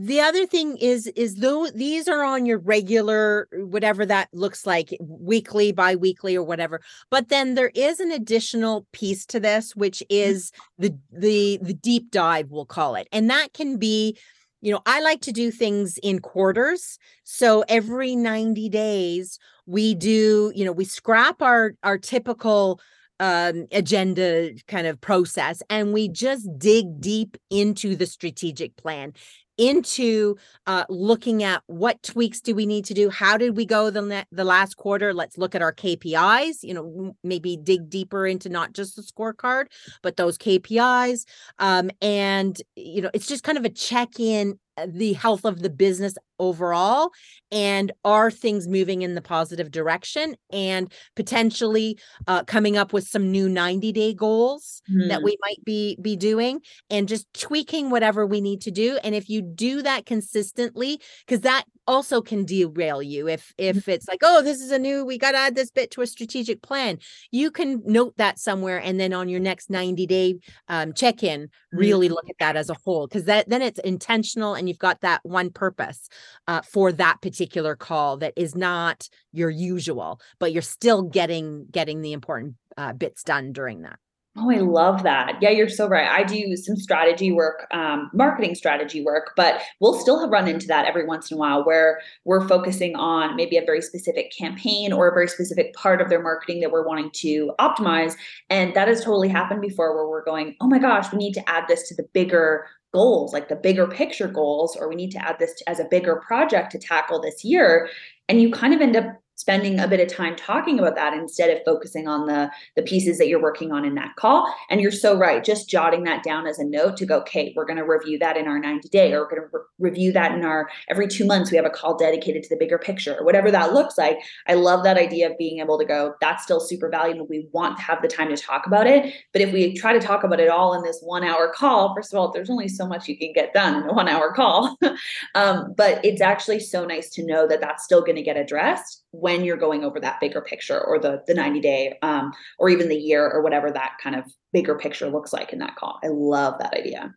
the 0.02 0.22
other 0.22 0.46
thing 0.46 0.78
is 0.78 1.08
is 1.08 1.36
though 1.36 1.68
these 1.76 2.08
are 2.08 2.24
on 2.24 2.46
your 2.46 2.60
regular 2.60 3.50
whatever 3.52 4.06
that 4.06 4.30
looks 4.32 4.66
like 4.66 4.96
weekly 5.02 5.74
bi-weekly 5.74 6.38
or 6.38 6.44
whatever 6.44 6.80
but 7.12 7.28
then 7.28 7.56
there 7.56 7.72
is 7.76 8.00
an 8.00 8.10
additional 8.10 8.88
piece 8.94 9.26
to 9.26 9.42
this 9.42 9.76
which 9.76 10.00
mm-hmm. 10.00 10.30
is 10.30 10.52
the 10.78 10.98
the 11.12 11.60
the 11.62 11.74
deep 11.74 12.12
dive 12.12 12.50
we'll 12.50 12.66
call 12.66 12.96
it 12.96 13.10
and 13.12 13.30
that 13.30 13.52
can 13.54 13.76
be 13.76 14.18
you 14.62 14.72
know 14.72 14.80
i 14.86 15.02
like 15.02 15.20
to 15.20 15.34
do 15.34 15.52
things 15.52 16.00
in 16.02 16.20
quarters 16.20 16.98
so 17.26 17.66
every 17.68 18.16
90 18.16 18.70
days 18.70 19.38
we 19.66 19.96
do 19.96 20.54
you 20.56 20.64
know 20.64 20.72
we 20.72 20.86
scrap 20.86 21.42
our 21.42 21.74
our 21.84 21.98
typical 21.98 22.80
um, 23.22 23.68
agenda 23.74 24.52
kind 24.70 24.88
of 24.88 25.02
process 25.02 25.62
and 25.70 25.92
we 25.92 26.08
just 26.08 26.48
dig 26.58 27.02
deep 27.02 27.36
into 27.50 27.98
the 27.98 28.06
strategic 28.06 28.78
plan 28.78 29.12
into 29.60 30.38
uh, 30.66 30.86
looking 30.90 31.44
at 31.44 31.62
what 31.68 32.02
tweaks 32.02 32.42
do 32.42 32.56
we 32.56 32.66
need 32.66 32.86
to 32.86 32.94
do? 32.94 33.10
How 33.10 33.38
did 33.38 33.56
we 33.56 33.66
go 33.66 33.90
the, 33.92 34.26
the 34.32 34.44
last 34.44 34.78
quarter? 34.78 35.14
Let's 35.14 35.38
look 35.38 35.54
at 35.54 35.62
our 35.62 35.74
kpis 35.74 36.64
you 36.64 36.74
know 36.74 37.16
maybe 37.24 37.58
dig 37.58 37.90
deeper 37.90 38.26
into 38.26 38.50
not 38.50 38.74
just 38.74 38.96
the 38.96 39.02
scorecard 39.02 39.66
but 40.02 40.18
those 40.18 40.38
kpis 40.38 41.26
um, 41.60 41.90
and 42.02 42.62
you 42.76 43.02
know 43.02 43.10
it's 43.14 43.28
just 43.28 43.44
kind 43.44 43.58
of 43.58 43.66
a 43.66 43.70
check 43.70 44.20
in 44.20 44.60
uh, 44.78 44.88
the 44.90 45.14
health 45.14 45.46
of 45.46 45.62
the 45.62 45.70
business 45.70 46.16
overall 46.40 47.12
and 47.52 47.92
are 48.04 48.32
things 48.32 48.68
moving 48.68 49.02
in 49.02 49.16
the 49.16 49.22
positive 49.22 49.72
direction 49.72 50.36
and 50.52 50.92
potentially 51.16 51.98
uh, 52.28 52.44
coming 52.44 52.78
up 52.78 52.94
with 52.94 53.08
some 53.08 53.32
new 53.32 53.50
90 53.50 53.92
day 53.92 54.14
goals 54.14 54.82
mm. 54.90 55.08
that 55.08 55.18
mm-hmm. 55.18 55.26
we 55.26 55.38
might 55.42 55.64
be 55.66 55.98
be 56.02 56.16
doing 56.16 56.62
and 56.90 57.08
just 57.08 57.32
tweaking 57.34 57.90
whatever 57.90 58.26
we 58.26 58.42
need 58.42 58.62
to 58.62 58.72
do 58.72 58.98
and 59.04 59.16
if 59.16 59.30
you 59.30 59.42
do 59.42 59.82
that 59.82 60.06
consistently 60.06 61.00
because 61.26 61.42
that 61.42 61.66
also 61.88 62.22
can 62.22 62.46
derail 62.46 63.02
you 63.02 63.28
if 63.28 63.52
if 63.58 63.78
mm-hmm. 63.78 63.92
it's 63.92 64.08
like 64.08 64.20
oh 64.22 64.44
this 64.44 64.62
is 64.62 64.70
a 64.70 64.78
new 64.78 65.04
we 65.04 65.18
got 65.18 65.32
to 65.32 65.38
add 65.40 65.56
this 65.56 65.72
bit 65.72 65.90
to 65.90 66.02
a 66.02 66.08
strategic 66.08 66.62
plan 66.62 67.00
you 67.32 67.50
can 67.50 67.82
note 67.84 68.14
that 68.18 68.38
somewhere 68.38 68.78
and 68.78 69.00
then 69.00 69.12
on 69.12 69.28
your 69.28 69.40
next 69.40 69.72
90 69.72 70.06
day 70.06 70.36
um, 70.68 70.94
check-in 70.94 71.42
mm-hmm. 71.42 71.78
really 71.78 72.08
look 72.08 72.30
at 72.30 72.36
that 72.40 72.56
as 72.56 72.70
a 72.70 72.78
whole 72.86 73.08
because 73.08 73.26
that 73.26 73.50
then 73.50 73.64
it's 73.64 73.80
intentional 73.80 74.54
and 74.54 74.68
you've 74.70 74.78
got 74.78 75.02
that 75.02 75.20
one 75.24 75.50
purpose 75.50 76.08
uh, 76.48 76.62
for 76.62 76.92
that 76.92 77.22
particular 77.22 77.76
call 77.76 78.18
that 78.18 78.34
is 78.36 78.56
not 78.56 79.10
your 79.32 79.50
usual 79.50 80.20
but 80.40 80.52
you're 80.52 80.62
still 80.62 81.04
getting 81.04 81.66
getting 81.72 82.02
the 82.02 82.14
important 82.14 82.56
uh, 82.78 82.94
bits 82.94 83.24
done 83.24 83.52
during 83.52 83.82
that 83.82 84.00
Oh, 84.42 84.52
I 84.52 84.60
love 84.60 85.04
that. 85.04 85.38
Yeah, 85.42 85.50
you're 85.50 85.68
so 85.68 85.88
right. 85.88 86.08
I 86.08 86.24
do 86.24 86.56
some 86.56 86.78
strategy 86.78 87.32
work, 87.32 87.68
um, 87.74 88.10
marketing 88.14 88.56
strategy 88.56 89.04
work, 89.04 89.34
but 89.36 89.62
we'll 89.82 90.00
still 90.00 90.20
have 90.22 90.30
run 90.30 90.48
into 90.48 90.68
that 90.68 90.86
every 90.86 91.06
once 91.06 91.30
in 91.30 91.36
a 91.36 91.40
while 91.40 91.66
where 91.66 92.00
we're 92.26 92.48
focusing 92.48 92.96
on 92.96 93.36
maybe 93.36 93.58
a 93.58 93.66
very 93.66 93.82
specific 93.82 94.32
campaign 94.32 94.94
or 94.94 95.10
a 95.10 95.14
very 95.14 95.28
specific 95.28 95.74
part 95.74 96.00
of 96.00 96.10
their 96.10 96.22
marketing 96.22 96.62
that 96.62 96.72
we're 96.72 96.88
wanting 96.88 97.10
to 97.16 97.52
optimize. 97.60 98.14
And 98.50 98.74
that 98.76 98.88
has 98.88 99.04
totally 99.04 99.30
happened 99.30 99.62
before 99.62 99.96
where 99.96 100.08
we're 100.08 100.24
going, 100.24 100.56
oh 100.62 100.68
my 100.68 100.80
gosh, 100.80 101.12
we 101.12 101.18
need 101.18 101.34
to 101.34 101.50
add 101.50 101.66
this 101.68 101.90
to 101.90 101.96
the 101.96 102.08
bigger 102.14 102.68
goals, 102.92 103.34
like 103.34 103.50
the 103.50 103.56
bigger 103.56 103.88
picture 103.88 104.28
goals, 104.28 104.76
or 104.76 104.90
we 104.90 104.96
need 104.96 105.12
to 105.12 105.24
add 105.26 105.38
this 105.40 105.62
as 105.68 105.80
a 105.80 105.86
bigger 105.86 106.18
project 106.28 106.72
to 106.72 106.80
tackle 106.80 107.22
this 107.22 107.44
year. 107.44 107.90
And 108.28 108.42
you 108.42 108.52
kind 108.52 108.74
of 108.74 108.82
end 108.82 108.96
up 108.96 109.06
spending 109.40 109.80
a 109.80 109.88
bit 109.88 110.02
of 110.02 110.14
time 110.14 110.36
talking 110.36 110.80
about 110.80 110.96
that 110.96 111.14
instead 111.14 111.50
of 111.50 111.64
focusing 111.64 112.10
on 112.10 112.28
the 112.28 112.52
the 112.76 112.82
pieces 112.82 113.18
that 113.18 113.30
you're 113.30 113.42
working 113.42 113.72
on 113.72 113.86
in 113.86 113.96
that 113.96 114.14
call. 114.18 114.54
And 114.70 114.82
you're 114.82 114.92
so 114.92 115.18
right 115.18 115.42
just 115.44 115.70
jotting 115.70 116.04
that 116.04 116.24
down 116.24 116.46
as 116.46 116.60
a 116.60 116.66
note 116.66 116.98
to 116.98 117.06
go 117.06 117.20
okay 117.20 117.54
we're 117.56 117.66
going 117.66 117.78
to 117.78 117.86
review 117.86 118.20
that 118.20 118.36
in 118.36 118.48
our 118.48 118.60
90 118.60 118.90
day 118.90 119.14
or 119.14 119.22
we're 119.22 119.30
going 119.30 119.42
to 119.42 119.48
re- 119.52 119.90
review 119.92 120.12
that 120.12 120.34
in 120.34 120.44
our 120.44 120.70
every 120.90 121.08
two 121.08 121.26
months 121.26 121.52
we 121.52 121.56
have 121.58 121.66
a 121.66 121.70
call 121.70 121.98
dedicated 121.98 122.44
to 122.44 122.50
the 122.50 122.58
bigger 122.58 122.78
picture 122.78 123.16
or 123.18 123.24
whatever 123.24 123.50
that 123.50 123.74
looks 123.74 123.98
like. 123.98 124.20
I 124.48 124.56
love 124.56 124.84
that 124.84 124.98
idea 124.98 125.32
of 125.32 125.38
being 125.38 125.60
able 125.60 125.80
to 125.80 125.86
go 125.86 126.16
that's 126.20 126.44
still 126.44 126.60
super 126.60 126.90
valuable 126.90 127.26
we 127.26 127.48
want 127.54 127.78
to 127.78 127.84
have 127.84 128.02
the 128.02 128.10
time 128.10 128.28
to 128.36 128.38
talk 128.38 128.68
about 128.68 128.88
it. 128.88 129.14
But 129.32 129.42
if 129.42 129.54
we 129.54 129.74
try 129.74 129.94
to 129.94 130.06
talk 130.06 130.26
about 130.26 130.42
it 130.42 130.50
all 130.50 130.74
in 130.74 130.84
this 130.84 131.00
one 131.02 131.24
hour 131.24 131.54
call 131.56 131.96
first 131.96 132.14
of 132.14 132.20
all 132.20 132.32
there's 132.34 132.50
only 132.50 132.68
so 132.68 132.86
much 132.86 133.08
you 133.08 133.18
can 133.18 133.32
get 133.32 133.54
done 133.54 133.82
in 133.82 133.90
a 133.90 133.94
one 133.94 134.10
hour 134.10 134.34
call. 134.34 134.78
Um, 135.36 135.74
but 135.78 136.04
it's 136.04 136.22
actually 136.22 136.60
so 136.60 136.86
nice 136.86 137.10
to 137.12 137.26
know 137.26 137.48
that 137.48 137.62
that's 137.62 137.84
still 137.84 138.02
going 138.02 138.16
to 138.16 138.22
get 138.22 138.36
addressed 138.36 139.04
when 139.12 139.44
you're 139.44 139.58
going 139.58 139.84
over 139.84 140.00
that 140.00 140.20
bigger 140.20 140.42
picture 140.42 140.80
or 140.80 141.00
the 141.00 141.24
the 141.28 141.34
90 141.34 141.60
day 141.62 141.98
um, 142.02 142.32
or 142.58 142.70
even 142.70 142.90
the 142.90 142.96
year 142.96 143.30
or 143.30 143.42
whatever 143.42 143.72
that 143.72 143.94
kind 144.02 144.16
of 144.16 144.26
bigger 144.54 144.78
picture 144.78 145.10
looks 145.10 145.34
like 145.34 145.54
in 145.54 145.60
that 145.60 145.76
call. 145.76 146.00
I 146.04 146.08
love 146.08 146.60
that 146.60 146.74
idea. 146.74 147.14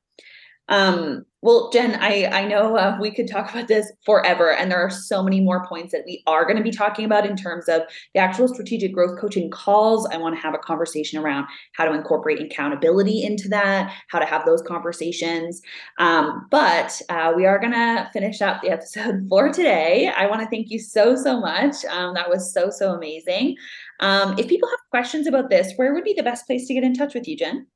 Um, 0.69 1.27
well, 1.45 1.71
Jen, 1.73 1.99
I, 2.01 2.27
I 2.27 2.47
know 2.47 2.77
uh, 2.77 2.97
we 3.01 3.11
could 3.11 3.27
talk 3.27 3.51
about 3.51 3.67
this 3.67 3.91
forever, 4.07 4.53
and 4.53 4.71
there 4.71 4.79
are 4.79 4.89
so 4.89 5.25
many 5.25 5.41
more 5.41 5.67
points 5.67 5.91
that 5.91 6.05
we 6.07 6.23
are 6.29 6.45
going 6.45 6.57
to 6.57 6.63
be 6.63 6.71
talking 6.71 7.05
about 7.05 7.27
in 7.27 7.35
terms 7.35 7.69
of 7.69 7.83
the 8.15 8.21
actual 8.21 8.47
strategic 8.47 8.93
growth 8.93 9.19
coaching 9.21 9.51
calls. 9.51 10.07
I 10.07 10.19
want 10.19 10.37
to 10.37 10.41
have 10.41 10.55
a 10.55 10.59
conversation 10.59 11.19
around 11.19 11.47
how 11.73 11.85
to 11.85 11.95
incorporate 11.95 12.41
accountability 12.41 13.25
into 13.25 13.49
that, 13.49 13.93
how 14.07 14.21
to 14.21 14.25
have 14.25 14.47
those 14.47 14.63
conversations. 14.63 15.61
Um, 15.99 16.47
but 16.53 17.03
uh, 17.09 17.33
we 17.35 17.45
are 17.45 17.59
going 17.59 17.73
to 17.73 18.09
finish 18.13 18.41
up 18.41 18.63
the 18.63 18.71
episode 18.71 19.27
for 19.29 19.53
today. 19.53 20.13
I 20.17 20.27
want 20.27 20.43
to 20.43 20.49
thank 20.49 20.71
you 20.71 20.79
so, 20.79 21.17
so 21.17 21.41
much. 21.41 21.85
Um, 21.87 22.15
that 22.15 22.31
was 22.31 22.55
so, 22.55 22.71
so 22.71 22.95
amazing. 22.95 23.57
Um, 23.99 24.39
if 24.39 24.47
people 24.47 24.69
have 24.69 24.91
questions 24.91 25.27
about 25.27 25.51
this, 25.51 25.73
where 25.75 25.93
would 25.93 26.05
be 26.05 26.15
the 26.15 26.23
best 26.23 26.47
place 26.47 26.69
to 26.69 26.75
get 26.75 26.85
in 26.85 26.95
touch 26.95 27.15
with 27.15 27.27
you, 27.27 27.37
Jen? 27.37 27.67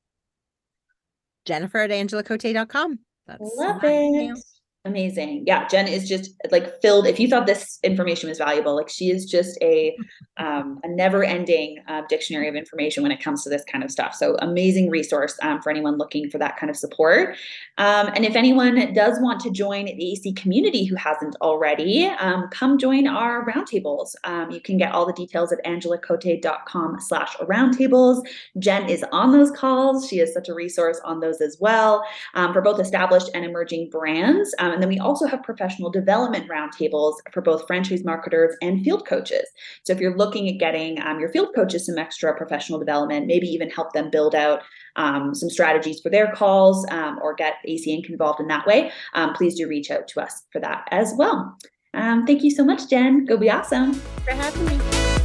Jennifer 1.47 1.79
at 1.79 1.91
angelacote.com. 1.91 2.99
That's 3.27 3.55
Love 3.57 3.81
it. 3.85 4.39
Amazing. 4.87 5.43
Yeah, 5.47 5.67
Jen 5.67 5.89
is 5.89 6.09
just 6.09 6.31
like 6.53 6.81
filled. 6.81 7.09
If 7.09 7.19
you 7.19 7.27
thought 7.27 7.47
this 7.47 7.81
information 7.83 8.29
was 8.29 8.39
valuable, 8.39 8.77
like 8.77 8.89
she 8.89 9.11
is 9.11 9.27
just 9.27 9.59
a 9.61 9.97
um, 10.37 10.79
a 10.85 10.89
never 10.89 11.25
ending 11.25 11.79
uh, 11.89 12.03
dictionary 12.09 12.47
of 12.49 12.55
information 12.55 13.03
when 13.03 13.11
it 13.11 13.21
comes 13.21 13.43
to 13.43 13.51
this 13.51 13.65
kind 13.65 13.83
of 13.83 13.91
stuff. 13.91 14.15
So 14.15 14.37
amazing 14.41 14.89
resource 14.89 15.37
um, 15.43 15.61
for 15.61 15.71
anyone 15.71 15.97
looking 15.97 16.31
for 16.31 16.39
that 16.39 16.57
kind 16.57 16.71
of 16.71 16.77
support. 16.77 17.37
Um, 17.79 18.11
and 18.15 18.25
if 18.25 18.37
anyone 18.37 18.93
does 18.93 19.19
want 19.21 19.41
to 19.41 19.51
join 19.51 19.87
the 19.87 20.13
AC 20.13 20.33
community 20.35 20.85
who 20.85 20.95
hasn't 20.95 21.35
already, 21.41 22.07
um, 22.07 22.49
come 22.51 22.79
join 22.79 23.09
our 23.09 23.45
roundtables. 23.47 24.15
Um, 24.25 24.51
you 24.51 24.61
can 24.61 24.77
get 24.77 24.93
all 24.93 25.05
the 25.05 25.13
details 25.15 25.53
at 25.53 25.65
angelacote.com 25.65 27.01
slash 27.01 27.35
roundtables. 27.39 28.23
Jen 28.59 28.89
is 28.89 29.05
on 29.11 29.33
those 29.33 29.51
calls. 29.51 30.09
She 30.09 30.21
is 30.21 30.33
such 30.33 30.49
a 30.49 30.55
resource 30.55 31.01
on 31.05 31.21
those 31.21 31.41
as 31.41 31.57
well 31.61 32.05
um, 32.35 32.53
for 32.53 32.61
both 32.61 32.79
established 32.79 33.31
and 33.35 33.45
emerging 33.45 33.91
brands. 33.91 34.55
And 34.77 34.83
then 34.83 34.91
we 34.91 34.99
also 34.99 35.27
have 35.27 35.43
professional 35.43 35.91
development 35.91 36.51
roundtables 36.51 37.15
for 37.33 37.41
both 37.41 37.67
franchise 37.67 38.05
marketers 38.05 38.55
and 38.61 38.85
field 38.85 39.07
coaches. 39.07 39.49
So 39.85 39.95
if 39.95 40.01
you're 40.01 40.19
looking 40.19 40.51
at 40.51 40.59
getting 40.59 41.01
um, 41.01 41.19
your 41.19 41.31
field 41.31 41.55
coaches 41.55 41.87
some 41.87 41.97
extra 41.97 42.37
professional 42.37 42.79
development, 42.79 43.27
maybe 43.27 43.47
even 43.47 43.71
help 43.71 43.95
them 43.95 44.11
build 44.11 44.35
out 44.35 44.61
um, 44.97 45.35
some 45.35 45.49
strategies 45.49 46.01
for 46.01 46.11
their 46.11 46.31
calls 46.33 46.87
um, 46.91 47.19
or 47.23 47.35
get 47.35 47.55
AC 47.65 47.91
Inc. 47.91 48.11
involved 48.11 48.39
in 48.39 48.49
that 48.49 48.67
way, 48.67 48.93
um, 49.15 49.33
please 49.33 49.55
do 49.55 49.67
reach 49.67 49.91
out 49.91 50.09
to 50.09 50.21
us 50.21 50.43
for 50.53 50.61
that 50.61 50.87
as 50.91 51.15
well. 51.17 51.57
Um, 51.95 52.27
thank 52.27 52.45
you 52.45 52.51
so 52.51 52.63
much, 52.63 52.91
Jen. 52.91 53.25
Go 53.25 53.39
be 53.39 53.51
awesome. 53.51 53.95
For 53.95 54.33
having 54.33 54.67
me. 54.67 55.16